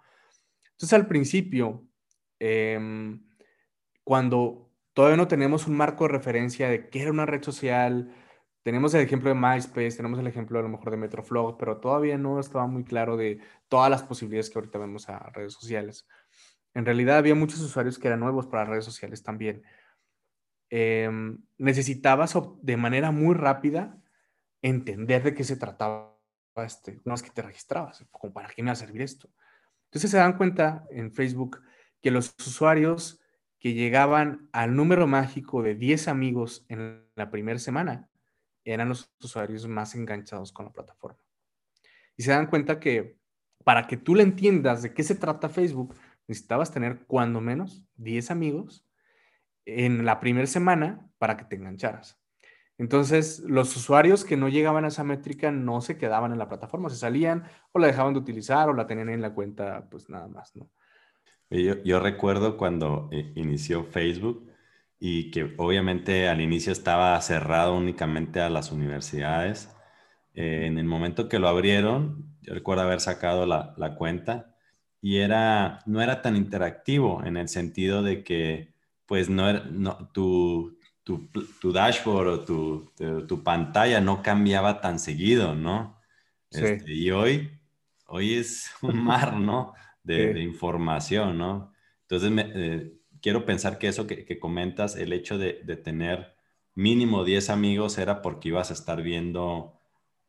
Entonces, 0.74 0.94
al 0.94 1.08
principio, 1.08 1.88
em, 2.38 3.26
cuando 4.04 4.70
todavía 4.94 5.18
no 5.18 5.28
tenemos 5.28 5.66
un 5.66 5.76
marco 5.76 6.04
de 6.04 6.10
referencia 6.10 6.70
de 6.70 6.88
qué 6.90 7.02
era 7.02 7.10
una 7.10 7.26
red 7.26 7.42
social, 7.42 8.14
tenemos 8.68 8.94
el 8.96 9.00
ejemplo 9.00 9.30
de 9.30 9.36
MySpace, 9.36 9.96
tenemos 9.96 10.20
el 10.20 10.28
ejemplo 10.28 10.60
a 10.60 10.62
lo 10.62 10.68
mejor 10.68 10.92
de 10.92 10.98
Metroflog, 10.98 11.58
pero 11.58 11.78
todavía 11.78 12.18
no 12.18 12.38
estaba 12.38 12.68
muy 12.68 12.84
claro 12.84 13.16
de 13.16 13.40
todas 13.70 13.90
las 13.90 14.04
posibilidades 14.04 14.50
que 14.50 14.60
ahorita 14.60 14.78
vemos 14.78 15.08
a 15.08 15.20
redes 15.30 15.54
sociales. 15.54 16.06
En 16.74 16.84
realidad 16.84 17.16
había 17.16 17.34
muchos 17.34 17.62
usuarios 17.62 17.98
que 17.98 18.10
eran 18.10 18.20
nuevos 18.20 18.46
para 18.46 18.66
redes 18.66 18.84
sociales 18.84 19.24
también. 19.24 19.64
Em, 20.70 21.38
necesitabas 21.58 22.38
de 22.62 22.76
manera 22.76 23.12
muy 23.12 23.36
rápida 23.36 23.98
entender 24.62 25.24
de 25.24 25.34
qué 25.34 25.46
se 25.46 25.56
trataba 25.56 26.20
este, 26.58 27.00
una 27.06 27.14
vez 27.14 27.24
que 27.24 27.30
te 27.30 27.44
registrabas, 27.44 28.06
como 28.12 28.34
para 28.34 28.50
qué 28.50 28.64
me 28.64 28.68
va 28.68 28.74
a 28.74 28.76
servir 28.76 29.02
esto. 29.02 29.30
Entonces 29.86 30.12
se 30.12 30.18
dan 30.18 30.36
cuenta 30.36 30.84
en 30.92 31.14
Facebook 31.14 31.62
que 32.02 32.12
los 32.12 32.36
usuarios 32.46 33.22
que 33.60 33.72
llegaban 33.72 34.50
al 34.52 34.76
número 34.76 35.08
mágico 35.08 35.64
de 35.64 35.76
10 35.76 36.10
amigos 36.10 36.66
en 36.68 37.08
la 37.16 37.32
primera 37.32 37.60
semana 37.60 38.10
eran 38.74 38.90
los 38.90 39.12
usuarios 39.22 39.68
más 39.68 39.96
enganchados 39.96 40.52
con 40.52 40.66
la 40.66 40.72
plataforma. 40.72 41.20
Y 42.16 42.24
se 42.24 42.32
dan 42.32 42.48
cuenta 42.48 42.80
que 42.80 43.18
para 43.64 43.88
que 43.88 43.98
tú 43.98 44.16
le 44.16 44.24
entiendas 44.24 44.82
de 44.82 44.94
qué 44.94 45.04
se 45.04 45.16
trata 45.16 45.50
Facebook, 45.50 45.96
necesitabas 46.28 46.72
tener 46.72 47.06
cuando 47.06 47.42
menos 47.42 47.84
10 47.96 48.32
amigos 48.32 48.86
en 49.66 50.06
la 50.06 50.20
primera 50.20 50.48
semana 50.48 51.10
para 51.18 51.38
que 51.38 51.46
te 51.46 51.56
engancharas. 51.56 52.20
Entonces, 52.78 53.40
los 53.40 53.76
usuarios 53.76 54.24
que 54.24 54.38
no 54.38 54.50
llegaban 54.50 54.86
a 54.86 54.90
esa 54.90 55.04
métrica 55.04 55.52
no 55.52 55.82
se 55.82 55.98
quedaban 55.98 56.32
en 56.32 56.38
la 56.38 56.48
plataforma, 56.48 56.90
se 56.90 56.96
salían 56.96 57.44
o 57.72 57.80
la 57.80 57.88
dejaban 57.88 58.14
de 58.14 58.20
utilizar 58.20 58.70
o 58.70 58.74
la 58.74 58.86
tenían 58.86 59.10
en 59.10 59.22
la 59.22 59.34
cuenta, 59.34 59.88
pues 59.90 60.10
nada 60.10 60.28
más, 60.28 60.56
¿no? 60.56 60.70
Yo, 61.50 62.00
recuerdo 62.02 62.58
cuando 62.58 63.10
eh, 63.12 63.32
inició 63.36 63.86
Facebook, 63.86 64.50
y 65.00 65.32
que 65.32 65.54
obviamente 65.58 66.28
al 66.28 66.42
inicio 66.42 66.72
estaba 66.72 67.20
cerrado 67.22 67.76
únicamente 67.76 68.42
a 68.42 68.50
las 68.50 68.72
universidades. 68.72 69.70
Eh, 70.34 70.66
en 70.66 70.78
el 70.78 70.86
momento 70.86 71.30
que 71.30 71.40
lo 71.40 71.48
abrieron, 71.48 72.38
yo 72.42 72.54
recuerdo 72.54 72.84
haber 72.84 73.00
sacado 73.00 73.46
la, 73.46 73.74
la, 73.78 73.96
cuenta 73.96 74.56
y 75.02 75.18
era, 75.18 75.80
no 75.86 76.02
era 76.02 76.22
tan 76.22 76.36
interactivo 76.36 77.24
en 77.26 77.38
el 77.38 77.48
sentido 77.50 78.04
de 78.04 78.24
que 78.24 78.74
pues 79.06 79.30
no, 79.30 79.50
era, 79.50 79.66
no 79.72 80.10
tu, 80.14 80.78
tu, 81.04 81.30
tu, 81.62 81.72
dashboard 81.72 82.28
o 82.28 82.40
tu, 82.42 82.92
tu, 83.28 83.44
pantalla 83.44 84.02
no 84.02 84.22
cambiaba 84.22 84.82
tan 84.82 85.00
seguido, 85.00 85.56
¿no? 85.56 86.02
Sí. 86.52 86.66
Este, 86.66 86.94
y 86.94 87.12
hoy, 87.12 87.52
hoy 88.08 88.34
es 88.34 88.72
un 88.82 88.98
mar, 89.04 89.34
¿no? 89.34 89.74
De, 90.04 90.34
de 90.34 90.42
información, 90.42 91.38
¿no? 91.38 91.74
Entonces, 92.02 92.32
me, 92.32 92.52
eh, 92.56 92.97
quiero 93.22 93.46
pensar 93.46 93.78
que 93.78 93.88
eso 93.88 94.08
que, 94.08 94.40
comentas, 94.40 94.96
el 94.96 95.14
hecho 95.14 95.38
de, 95.38 95.54
tener 95.78 96.36
mínimo 96.76 97.24
10 97.24 97.50
amigos 97.50 97.98
era 97.98 98.22
porque 98.22 98.50
ibas 98.50 98.70
a 98.72 98.74
estar 98.74 99.02
viendo 99.02 99.74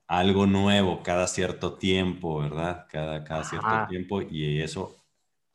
algo 0.07 0.47
nuevo 0.47 1.03
cada 1.03 1.27
cierto 1.27 1.75
tiempo, 1.75 2.39
¿verdad? 2.41 2.87
Cada, 2.91 3.25
cada 3.25 3.45
cierto 3.45 3.87
tiempo 3.89 4.23
y 4.23 4.61
eso 4.61 4.97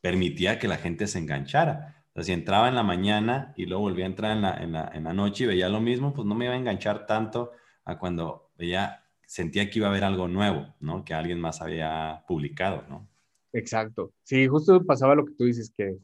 permitía 0.01 0.59
que 0.59 0.67
la 0.67 0.77
gente 0.77 1.07
se 1.07 1.19
enganchara. 1.19 2.05
O 2.09 2.13
sea, 2.15 2.23
si 2.23 2.31
entraba 2.33 2.67
en 2.67 2.75
la 2.75 2.83
mañana 2.83 3.53
y 3.57 3.65
luego 3.65 3.83
volvía 3.83 4.05
a 4.05 4.09
entrar 4.09 4.35
en 4.35 4.43
la, 4.43 4.53
en 4.55 4.71
la, 4.73 4.91
en 4.93 5.05
la 5.05 5.13
noche 5.13 5.45
y 5.45 5.47
veía 5.47 5.69
lo 5.69 5.81
mismo, 5.81 6.13
pues 6.13 6.27
no 6.27 6.35
me 6.35 6.45
iba 6.45 6.53
a 6.53 6.57
enganchar 6.57 7.07
tanto 7.07 7.51
a 7.85 7.97
cuando 7.97 8.51
veía, 8.57 9.03
sentía 9.25 9.69
que 9.69 9.79
iba 9.79 9.87
a 9.87 9.89
haber 9.89 10.03
algo 10.03 10.27
nuevo, 10.27 10.75
¿no? 10.79 11.03
Que 11.03 11.15
alguien 11.15 11.39
más 11.39 11.61
había 11.61 12.23
publicado, 12.27 12.83
¿no? 12.87 13.07
Exacto. 13.53 14.13
Sí, 14.23 14.47
justo 14.47 14.83
pasaba 14.83 15.15
lo 15.15 15.25
que 15.25 15.33
tú 15.33 15.45
dices, 15.45 15.71
que 15.75 15.97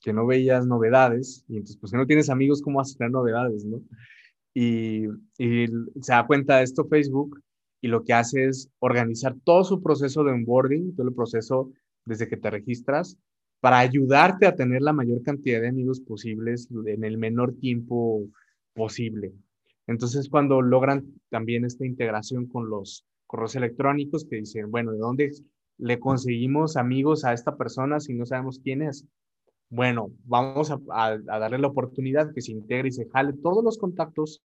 que 0.00 0.12
no 0.12 0.26
veías 0.26 0.66
novedades, 0.66 1.44
y 1.48 1.56
entonces, 1.56 1.76
pues 1.78 1.90
si 1.90 1.96
no 1.96 2.06
tienes 2.06 2.30
amigos, 2.30 2.62
¿cómo 2.62 2.78
vas 2.78 2.94
a 2.94 2.98
tener 2.98 3.12
novedades, 3.12 3.64
no? 3.64 3.82
Y, 4.54 5.06
y, 5.38 5.66
se 6.00 6.12
da 6.12 6.26
cuenta 6.26 6.58
de 6.58 6.64
esto 6.64 6.84
Facebook 6.86 7.40
y 7.80 7.88
lo 7.88 8.02
que 8.02 8.12
hace 8.12 8.46
es 8.46 8.70
organizar 8.78 9.36
todo 9.44 9.64
su 9.64 9.82
proceso 9.82 10.24
de 10.24 10.32
onboarding, 10.32 10.96
todo 10.96 11.08
el 11.08 11.14
proceso 11.14 11.70
desde 12.04 12.28
que 12.28 12.36
te 12.36 12.50
registras, 12.50 13.16
para 13.60 13.78
ayudarte 13.78 14.46
a 14.46 14.54
tener 14.54 14.82
la 14.82 14.92
mayor 14.92 15.22
cantidad 15.22 15.60
de 15.60 15.68
amigos 15.68 16.00
posibles 16.00 16.68
en 16.86 17.04
el 17.04 17.18
menor 17.18 17.54
tiempo 17.54 18.26
posible. 18.74 19.32
Entonces, 19.86 20.28
cuando 20.28 20.62
logran 20.62 21.04
también 21.28 21.64
esta 21.64 21.86
integración 21.86 22.46
con 22.46 22.70
los 22.70 23.04
correos 23.26 23.56
electrónicos 23.56 24.24
que 24.24 24.36
dicen, 24.36 24.70
bueno, 24.70 24.92
¿de 24.92 24.98
dónde 24.98 25.30
le 25.78 25.98
conseguimos 25.98 26.76
amigos 26.76 27.24
a 27.24 27.32
esta 27.32 27.56
persona 27.56 28.00
si 28.00 28.14
no 28.14 28.24
sabemos 28.24 28.60
quién 28.62 28.82
es? 28.82 29.06
Bueno, 29.70 30.10
vamos 30.24 30.72
a, 30.72 31.16
darle 31.18 31.58
la 31.58 31.68
oportunidad 31.68 32.32
que 32.34 32.42
se 32.42 32.50
integre 32.50 32.88
y 32.88 32.92
se 32.92 33.08
jale 33.08 33.32
todos 33.34 33.62
los 33.62 33.78
contactos 33.78 34.42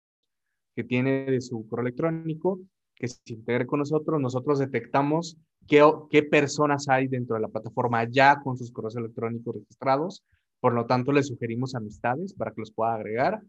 que 0.75 0.83
tiene 0.83 1.25
de 1.25 1.41
su 1.41 1.67
correo 1.67 1.87
electrónico, 1.87 2.59
que 2.93 3.07
se 3.07 3.33
integre 3.33 3.65
con 3.65 3.79
nosotros. 3.79 4.21
Nosotros 4.21 4.59
detectamos 4.59 5.35
qué, 5.67 6.23
personas 6.29 6.87
hay 6.89 7.07
dentro 7.07 7.35
de 7.35 7.41
la 7.41 7.47
plataforma 7.47 8.07
ya 8.07 8.39
con 8.43 8.55
sus 8.55 8.71
correos 8.71 8.95
electrónicos 8.97 9.55
registrados. 9.55 10.23
Por 10.59 10.73
lo 10.73 10.85
tanto, 10.85 11.11
le 11.11 11.23
sugerimos 11.23 11.73
amistades 11.73 12.35
para 12.35 12.51
que 12.51 12.61
los 12.61 12.71
pueda 12.71 12.93
agregar. 12.93 13.41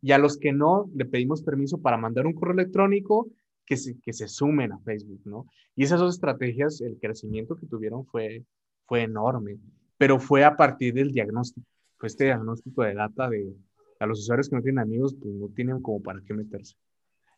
Y 0.00 0.12
a 0.12 0.18
los 0.18 0.38
que 0.38 0.52
no, 0.52 0.88
le 0.94 1.04
pedimos 1.04 1.42
permiso 1.42 1.82
para 1.82 1.98
mandar 1.98 2.26
un 2.26 2.32
correo 2.32 2.54
electrónico 2.54 3.28
que 3.66 3.76
se, 3.76 4.28
sumen 4.28 4.72
a 4.72 4.78
Facebook, 4.78 5.20
¿no? 5.26 5.44
Y 5.76 5.84
esas 5.84 6.00
dos 6.00 6.14
estrategias, 6.14 6.80
el 6.80 6.98
crecimiento 6.98 7.54
que 7.54 7.66
tuvieron 7.66 8.06
fue 8.06 8.46
enorme 8.90 9.58
pero 9.98 10.18
fue 10.18 10.44
a 10.44 10.56
partir 10.56 10.94
del 10.94 11.12
diagnóstico. 11.12 11.66
Fue 11.98 12.06
este 12.06 12.24
diagnóstico 12.24 12.82
de 12.82 12.94
data 12.94 13.28
de 13.28 13.54
a 14.00 14.06
los 14.06 14.20
usuarios 14.20 14.48
que 14.48 14.56
no 14.56 14.62
tienen 14.62 14.78
amigos, 14.78 15.16
pues 15.20 15.34
no 15.34 15.48
tienen 15.48 15.82
como 15.82 16.00
para 16.00 16.20
qué 16.24 16.32
meterse. 16.32 16.76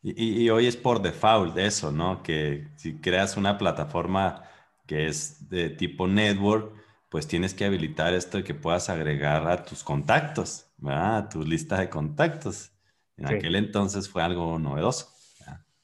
Y, 0.03 0.43
y, 0.43 0.49
hoy 0.49 0.67
es 0.67 0.77
por 0.77 1.01
default 1.01 1.57
eso, 1.57 1.91
¿no? 1.91 2.23
Que 2.23 2.67
si 2.75 2.95
creas 2.95 3.37
una 3.37 3.57
plataforma 3.57 4.43
que 4.87 5.07
es 5.07 5.49
de 5.49 5.69
tipo 5.69 6.07
network, 6.07 6.73
pues 7.09 7.27
tienes 7.27 7.53
que 7.53 7.65
habilitar 7.65 8.13
esto 8.13 8.37
de 8.37 8.43
que 8.43 8.53
puedas 8.53 8.89
agregar 8.89 9.47
a 9.47 9.63
tus 9.63 9.83
contactos, 9.83 10.71
¿verdad? 10.77 11.17
A 11.17 11.29
tu 11.29 11.43
lista 11.43 11.79
de 11.79 11.89
contactos. 11.89 12.71
En 13.17 13.27
aquel 13.27 13.55
entonces 13.55 14.09
fue 14.09 14.23
algo 14.23 14.57
novedoso. 14.57 15.09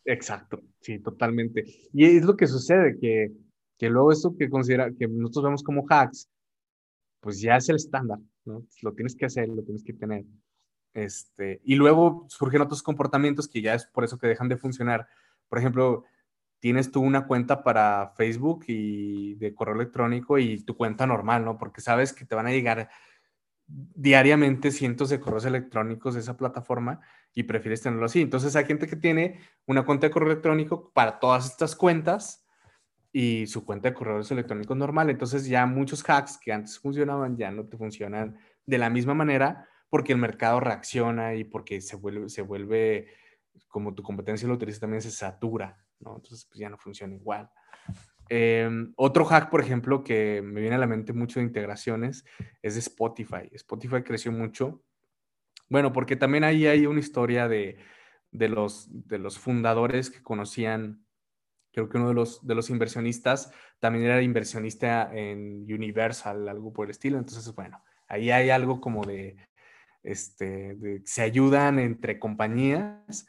Exacto, 0.05 0.63
sí, 0.79 0.99
totalmente. 0.99 1.65
Y 1.93 2.05
es 2.05 2.23
lo 2.23 2.37
que 2.37 2.47
sucede, 2.47 2.97
que, 2.97 3.33
que 3.77 3.89
luego 3.89 4.11
esto 4.11 4.35
que 4.37 4.49
considera, 4.49 4.89
que 4.97 5.07
nosotros 5.07 5.43
vemos 5.43 5.63
como 5.63 5.85
hacks, 5.87 6.29
pues 7.27 7.41
ya 7.41 7.57
es 7.57 7.67
el 7.67 7.75
estándar. 7.75 8.19
¿no? 8.45 8.63
Lo 8.81 8.93
tienes 8.93 9.13
que 9.13 9.25
hacer, 9.25 9.49
lo 9.49 9.61
tienes 9.61 9.83
que 9.83 9.91
tener. 9.91 10.23
Este, 10.93 11.59
y 11.65 11.75
luego 11.75 12.25
surgen 12.29 12.61
otros 12.61 12.81
comportamientos 12.81 13.49
que 13.49 13.61
ya 13.61 13.73
es 13.73 13.85
por 13.85 14.05
eso 14.05 14.17
que 14.17 14.27
dejan 14.27 14.47
de 14.47 14.55
funcionar. 14.55 15.09
Por 15.49 15.59
ejemplo, 15.59 16.05
tienes 16.59 16.89
tú 16.89 17.01
una 17.01 17.27
cuenta 17.27 17.65
para 17.65 18.13
Facebook 18.15 18.63
y 18.69 19.35
de 19.35 19.53
correo 19.53 19.75
electrónico 19.75 20.37
y 20.37 20.63
tu 20.63 20.77
cuenta 20.77 21.05
normal, 21.05 21.43
¿no? 21.43 21.57
Porque 21.57 21.81
sabes 21.81 22.13
que 22.13 22.23
te 22.23 22.33
van 22.33 22.47
a 22.47 22.51
llegar 22.51 22.89
diariamente 23.67 24.71
cientos 24.71 25.09
de 25.09 25.19
correos 25.19 25.43
electrónicos 25.43 26.13
de 26.13 26.21
esa 26.21 26.37
plataforma 26.37 27.01
y 27.33 27.43
prefieres 27.43 27.81
tenerlo 27.81 28.05
así. 28.05 28.21
Entonces 28.21 28.55
hay 28.55 28.63
gente 28.63 28.87
que 28.87 28.95
tiene 28.95 29.41
una 29.65 29.83
cuenta 29.83 30.07
de 30.07 30.11
correo 30.11 30.31
electrónico 30.31 30.93
para 30.93 31.19
todas 31.19 31.45
estas 31.45 31.75
cuentas 31.75 32.46
y 33.11 33.47
su 33.47 33.65
cuenta 33.65 33.89
de 33.89 33.95
correos 33.95 34.29
electrónicos 34.31 34.77
normal. 34.77 35.09
Entonces 35.09 35.47
ya 35.47 35.65
muchos 35.65 36.03
hacks 36.07 36.37
que 36.37 36.51
antes 36.51 36.79
funcionaban 36.79 37.37
ya 37.37 37.51
no 37.51 37.65
te 37.65 37.77
funcionan 37.77 38.37
de 38.65 38.77
la 38.77 38.89
misma 38.89 39.13
manera 39.13 39.67
porque 39.89 40.13
el 40.13 40.19
mercado 40.19 40.59
reacciona 40.59 41.35
y 41.35 41.43
porque 41.43 41.81
se 41.81 41.95
vuelve, 41.95 42.29
se 42.29 42.41
vuelve 42.41 43.07
como 43.67 43.93
tu 43.93 44.03
competencia 44.03 44.47
lo 44.47 44.55
utiliza 44.55 44.81
también 44.81 45.01
se 45.01 45.11
satura, 45.11 45.83
¿no? 45.99 46.15
Entonces 46.15 46.45
pues 46.45 46.59
ya 46.59 46.69
no 46.69 46.77
funciona 46.77 47.15
igual. 47.15 47.49
Em, 48.29 48.93
otro 48.97 49.25
hack, 49.25 49.49
por 49.49 49.61
ejemplo, 49.61 50.03
que 50.03 50.41
me 50.43 50.59
viene 50.59 50.75
a 50.75 50.79
la 50.79 50.87
mente 50.87 51.13
mucho 51.13 51.39
de 51.39 51.45
integraciones 51.45 52.25
es 52.61 52.73
de 52.73 52.81
Spotify. 52.81 53.49
Spotify 53.51 54.03
creció 54.03 54.31
mucho. 54.31 54.83
Bueno, 55.69 55.93
porque 55.93 56.15
también 56.15 56.43
ahí 56.43 56.65
hay 56.65 56.85
una 56.85 56.99
historia 56.99 57.47
de, 57.47 57.77
los, 58.31 58.87
de 58.89 59.17
los 59.17 59.37
fundadores 59.37 60.09
que 60.09 60.21
conocían, 60.21 61.05
creo 61.77 61.89
que 61.89 61.97
uno 61.97 62.07
de 62.07 62.15
los, 62.15 62.45
de 62.45 62.55
los 62.55 62.71
inversionistas 62.71 63.51
también 63.79 64.05
era 64.05 64.21
inversionista 64.23 65.13
en 65.13 65.71
Universal, 65.71 66.49
algo 66.49 66.73
por 66.73 66.85
el 66.85 66.91
estilo. 66.91 67.19
Entonces, 67.19 67.53
bueno, 67.53 67.83
ahí 68.07 68.31
hay 68.31 68.49
algo 68.49 68.81
como 68.81 69.05
de, 69.05 69.37
este, 70.01 70.73
de, 70.73 71.01
se 71.05 71.21
ayudan 71.21 71.77
entre 71.77 72.17
compañías, 72.17 73.27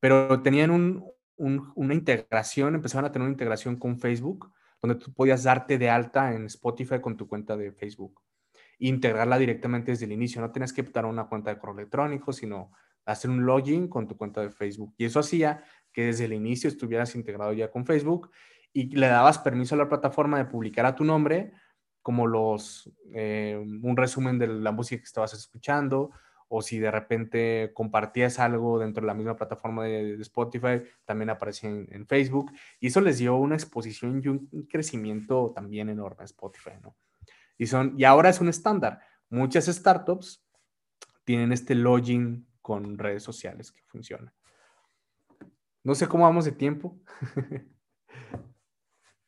pero 0.00 0.40
tenían 0.40 0.70
un, 0.70 1.04
una 1.36 1.92
integración, 1.92 2.74
empezaron 2.74 3.04
a 3.04 3.12
tener 3.12 3.24
una 3.24 3.32
integración 3.32 3.76
con 3.76 3.98
Facebook, 3.98 4.50
donde 4.80 4.96
tú 4.96 5.12
podías 5.12 5.42
darte 5.42 5.76
de 5.76 5.90
alta 5.90 6.32
en 6.32 6.46
Spotify 6.46 6.98
con 6.98 7.18
tu 7.18 7.28
cuenta 7.28 7.58
de 7.58 7.72
Facebook 7.72 8.22
e 8.80 8.88
integrarla 8.88 9.36
directamente 9.36 9.90
desde 9.90 10.06
el 10.06 10.12
inicio. 10.12 10.40
No 10.40 10.50
tenías 10.50 10.72
que 10.72 10.82
dar 10.82 11.04
una 11.04 11.28
cuenta 11.28 11.50
de 11.52 11.60
correo 11.60 11.74
electrónico, 11.74 12.32
sino 12.32 12.72
hacer 13.04 13.30
un 13.30 13.44
login 13.44 13.88
con 13.88 14.06
tu 14.06 14.16
cuenta 14.16 14.40
de 14.40 14.50
Facebook. 14.50 14.94
Y 14.96 15.04
eso 15.04 15.20
hacía 15.20 15.64
que 15.92 16.06
desde 16.06 16.24
el 16.24 16.32
inicio 16.32 16.68
estuvieras 16.68 17.14
integrado 17.14 17.52
ya 17.52 17.70
con 17.70 17.86
Facebook 17.86 18.30
y 18.72 18.94
le 18.96 19.06
dabas 19.06 19.38
permiso 19.38 19.74
a 19.74 19.78
la 19.78 19.88
plataforma 19.88 20.38
de 20.38 20.46
publicar 20.46 20.86
a 20.86 20.94
tu 20.94 21.04
nombre 21.04 21.52
como 22.00 22.26
los, 22.26 22.90
eh, 23.14 23.56
un 23.58 23.96
resumen 23.96 24.38
de 24.38 24.48
la 24.48 24.72
música 24.72 25.00
que 25.00 25.06
estabas 25.06 25.34
escuchando 25.34 26.10
o 26.54 26.60
si 26.60 26.78
de 26.78 26.90
repente 26.90 27.70
compartías 27.72 28.38
algo 28.38 28.78
dentro 28.78 29.00
de 29.00 29.06
la 29.06 29.14
misma 29.14 29.36
plataforma 29.36 29.84
de, 29.84 30.20
Spotify, 30.20 30.82
también 31.06 31.30
aparecía 31.30 31.70
en, 31.70 32.06
Facebook. 32.06 32.52
Y 32.78 32.88
eso 32.88 33.00
les 33.00 33.16
dio 33.16 33.36
una 33.36 33.54
exposición 33.54 34.20
y 34.22 34.28
un, 34.28 34.66
crecimiento 34.68 35.52
también 35.54 35.88
enorme 35.88 36.20
a 36.20 36.24
Spotify, 36.24 36.72
¿no? 36.82 36.94
Y, 37.56 37.68
son, 37.68 37.94
y 37.96 38.04
ahora 38.04 38.28
es 38.28 38.38
un 38.42 38.50
estándar. 38.50 39.00
Muchas 39.30 39.64
startups 39.64 40.44
tienen 41.24 41.52
este 41.52 41.74
login 41.74 42.46
con 42.62 42.96
redes 42.96 43.22
sociales 43.22 43.72
que 43.72 43.82
funciona. 43.86 44.32
No 45.84 45.94
sé 45.94 46.06
cómo 46.06 46.24
vamos 46.24 46.44
de 46.44 46.52
tiempo. 46.52 46.98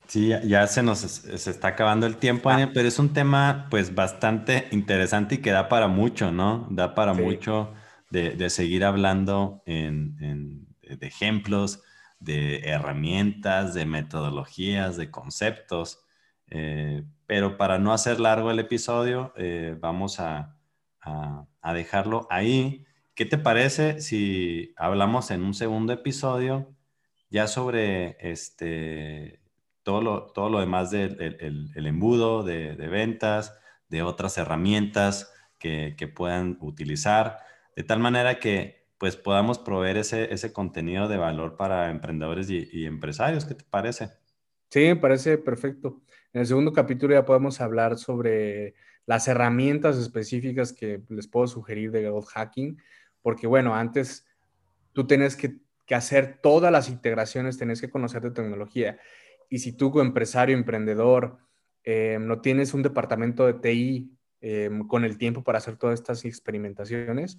Sí, 0.07 0.29
ya 0.45 0.67
se 0.67 0.83
nos 0.83 0.99
se 0.99 1.51
está 1.51 1.69
acabando 1.69 2.07
el 2.07 2.19
tiempo, 2.19 2.51
ah. 2.51 2.71
pero 2.75 2.87
es 2.87 2.99
un 2.99 3.13
tema 3.13 3.69
pues 3.71 3.95
bastante 3.95 4.69
interesante 4.71 5.37
y 5.37 5.39
que 5.39 5.51
da 5.51 5.69
para 5.69 5.89
mucho, 5.89 6.31
¿no? 6.31 6.69
Da 6.71 6.95
para 6.95 7.15
mucho 7.15 7.73
de, 8.11 8.51
seguir 8.51 8.85
hablando 8.85 9.63
en, 9.67 10.67
de 10.83 11.07
ejemplos, 11.07 11.83
de 12.19 12.61
herramientas, 12.61 13.75
de 13.75 13.87
metodologías, 13.87 14.97
de 14.97 15.11
conceptos. 15.11 16.05
Eh, 16.49 17.03
pero 17.27 17.57
para 17.57 17.79
no 17.79 17.93
hacer 17.93 18.21
largo 18.21 18.51
el 18.51 18.59
episodio, 18.59 19.33
eh, 19.37 19.77
vamos 19.81 20.21
a, 20.21 20.55
a 21.01 21.75
dejarlo 21.75 22.27
ahí. 22.31 22.85
¿Qué 23.15 23.27
te 23.27 23.39
parece 23.39 24.01
si 24.01 24.75
hablamos 24.77 25.31
en 25.31 25.45
un 25.45 25.55
segundo 25.55 25.93
episodio 25.93 26.75
ya 27.31 27.47
sobre 27.47 28.17
este 28.21 29.41
todo 29.85 30.01
lo, 30.01 30.33
todo 30.33 30.49
lo 30.51 30.61
demás 30.61 30.91
del 30.91 31.21
el, 31.21 31.87
embudo 31.87 32.43
de, 32.43 32.75
ventas, 32.89 33.57
de 33.89 34.03
otras 34.03 34.37
herramientas 34.39 35.33
que, 35.59 36.13
puedan 36.15 36.59
utilizar, 36.61 37.39
de 37.77 37.85
tal 37.85 38.01
manera 38.01 38.39
que 38.39 38.89
pues 38.99 39.17
podamos 39.17 39.59
proveer 39.59 39.99
ese, 39.99 40.33
ese 40.33 40.53
contenido 40.53 41.07
de 41.09 41.17
valor 41.17 41.57
para 41.57 41.91
emprendedores 41.91 42.49
y, 42.51 42.87
empresarios. 42.87 43.45
¿Qué 43.45 43.55
te 43.55 43.65
parece? 43.65 44.11
Sí, 44.71 44.81
me 44.81 44.97
parece 44.97 45.39
perfecto. 45.39 46.03
En 46.33 46.41
el 46.41 46.47
segundo 46.47 46.73
capítulo 46.73 47.15
ya 47.15 47.25
podemos 47.25 47.61
hablar 47.61 47.97
sobre 47.97 48.75
las 49.07 49.29
herramientas 49.29 49.99
específicas 49.99 50.73
que 50.73 51.03
les 51.09 51.29
puedo 51.29 51.47
sugerir 51.47 51.91
de 51.91 52.03
growth 52.03 52.27
hacking, 52.27 52.79
porque 53.25 53.47
bueno, 53.47 53.75
antes 53.75 54.27
tú 54.93 55.07
tienes 55.07 55.35
que, 55.35 55.57
hacer 55.95 56.41
todas 56.43 56.71
las 56.71 56.91
integraciones, 56.91 57.57
tienes 57.57 57.81
que 57.81 57.89
conocer 57.89 58.21
de 58.23 58.31
tecnología. 58.31 58.99
Y 59.49 59.61
si 59.61 59.73
tú, 59.73 59.99
empresario, 60.01 60.55
emprendedor, 60.55 61.39
eh, 61.85 62.19
no 62.21 62.43
tienes 62.43 62.75
un 62.75 62.83
departamento 62.83 63.47
de 63.47 63.55
TI 63.55 64.13
eh, 64.43 64.71
con 64.89 65.05
el 65.05 65.17
tiempo 65.17 65.43
para 65.43 65.59
hacer 65.59 65.77
todas 65.77 65.99
estas 66.01 66.25
experimentaciones, 66.27 67.39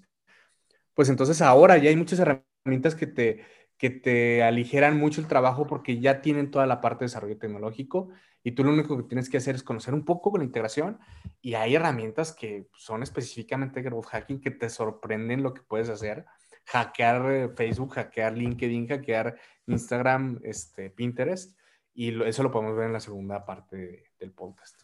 pues 0.96 1.10
entonces 1.10 1.42
ahora 1.44 1.78
ya 1.78 1.90
hay 1.90 1.96
muchas 1.96 2.20
herramientas 2.20 2.96
que 2.96 3.06
te, 3.06 3.46
que 3.78 3.90
te 3.90 4.44
aligeran 4.44 4.98
mucho 4.98 5.22
el 5.22 5.28
trabajo 5.28 5.68
porque 5.68 6.00
ya 6.00 6.22
tienen 6.22 6.52
toda 6.52 6.66
la 6.66 6.82
parte 6.82 7.04
de 7.04 7.08
desarrollo 7.08 7.38
tecnológico 7.38 8.10
y 8.44 8.52
tú 8.52 8.64
lo 8.64 8.72
único 8.72 8.96
que 8.96 9.04
tienes 9.04 9.30
que 9.30 9.38
hacer 9.38 9.56
es 9.56 9.64
conocer 9.64 9.94
un 9.94 10.06
poco 10.06 10.32
con 10.32 10.40
la 10.40 10.46
integración 10.46 11.00
y 11.42 11.56
hay 11.56 11.76
herramientas 11.76 12.32
que 12.32 12.68
son 12.78 13.04
específicamente 13.04 13.82
growth 13.82 14.06
hacking 14.06 14.40
que 14.40 14.52
te 14.52 14.70
sorprenden 14.70 15.44
lo 15.44 15.54
que 15.54 15.62
puedes 15.62 15.90
hacer. 15.90 16.26
Hackear 16.68 17.32
eh, 17.32 17.50
Facebook, 17.50 17.94
hackear 17.94 18.38
LinkedIn, 18.38 18.88
hackear 18.88 19.36
Instagram, 19.68 20.40
este, 20.44 20.90
Pinterest 20.90 21.58
y 21.96 22.22
eso 22.24 22.44
lo 22.44 22.52
podemos 22.52 22.76
ver 22.76 22.88
en 22.88 22.94
la 22.94 23.00
segunda 23.00 23.46
parte 23.46 24.12
del 24.20 24.32
podcast. 24.32 24.80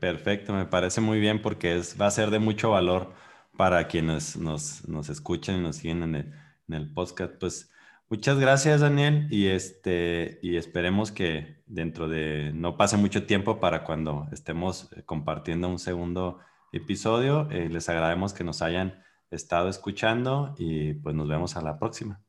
Perfecto, 0.00 0.52
me 0.52 0.66
parece 0.66 1.00
muy 1.00 1.18
bien 1.18 1.40
porque 1.40 1.76
es, 1.76 2.00
va 2.00 2.06
a 2.06 2.10
ser 2.10 2.30
de 2.30 2.38
mucho 2.38 2.70
valor 2.70 3.12
para 3.56 3.88
quienes 3.88 4.36
nos, 4.36 4.86
nos 4.88 5.08
escuchan 5.08 5.56
y 5.56 5.62
nos 5.62 5.76
siguen 5.76 6.02
en 6.02 6.14
el, 6.14 6.32
en 6.68 6.74
el, 6.74 6.92
podcast. 6.92 7.34
Pues 7.40 7.70
muchas 8.12 8.38
gracias, 8.38 8.82
Daniel, 8.82 9.26
y, 9.30 9.46
este, 9.46 10.38
y 10.42 10.56
esperemos 10.56 11.10
que 11.10 11.62
dentro 11.64 12.10
de 12.10 12.52
no 12.52 12.76
pase 12.76 12.98
mucho 12.98 13.24
tiempo 13.24 13.58
para 13.58 13.84
cuando 13.84 14.28
estemos 14.32 14.92
eh, 14.92 15.02
compartiendo 15.06 15.66
un 15.70 15.78
segundo 15.78 16.38
episodio. 16.72 17.48
Eh, 17.50 17.70
les 17.70 17.88
agradecemos 17.88 18.34
que 18.34 18.44
nos 18.44 18.60
hayan 18.60 19.02
estado 19.30 19.70
escuchando 19.70 20.54
y 20.58 20.92
pues 20.92 21.14
nos 21.14 21.26
vemos 21.26 21.56
a 21.56 21.62
la 21.62 21.78
próxima. 21.78 22.20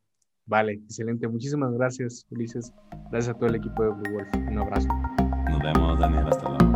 Vale, 0.46 0.72
excelente. 0.72 1.28
Muchísimas 1.28 1.70
gracias, 1.74 2.26
Ulises. 2.30 2.72
Gracias 3.10 3.34
a 3.34 3.38
todo 3.38 3.50
el 3.50 3.56
equipo 3.56 3.82
de 3.82 3.90
Blue 3.90 4.14
Wolf. 4.14 4.28
Un 4.34 4.58
abrazo. 4.58 4.88
Nos 5.50 5.62
vemos, 5.62 5.98
Daniel. 5.98 6.26
Hasta 6.26 6.48
luego. 6.48 6.54
Hasta 6.54 6.64
luego. 6.64 6.73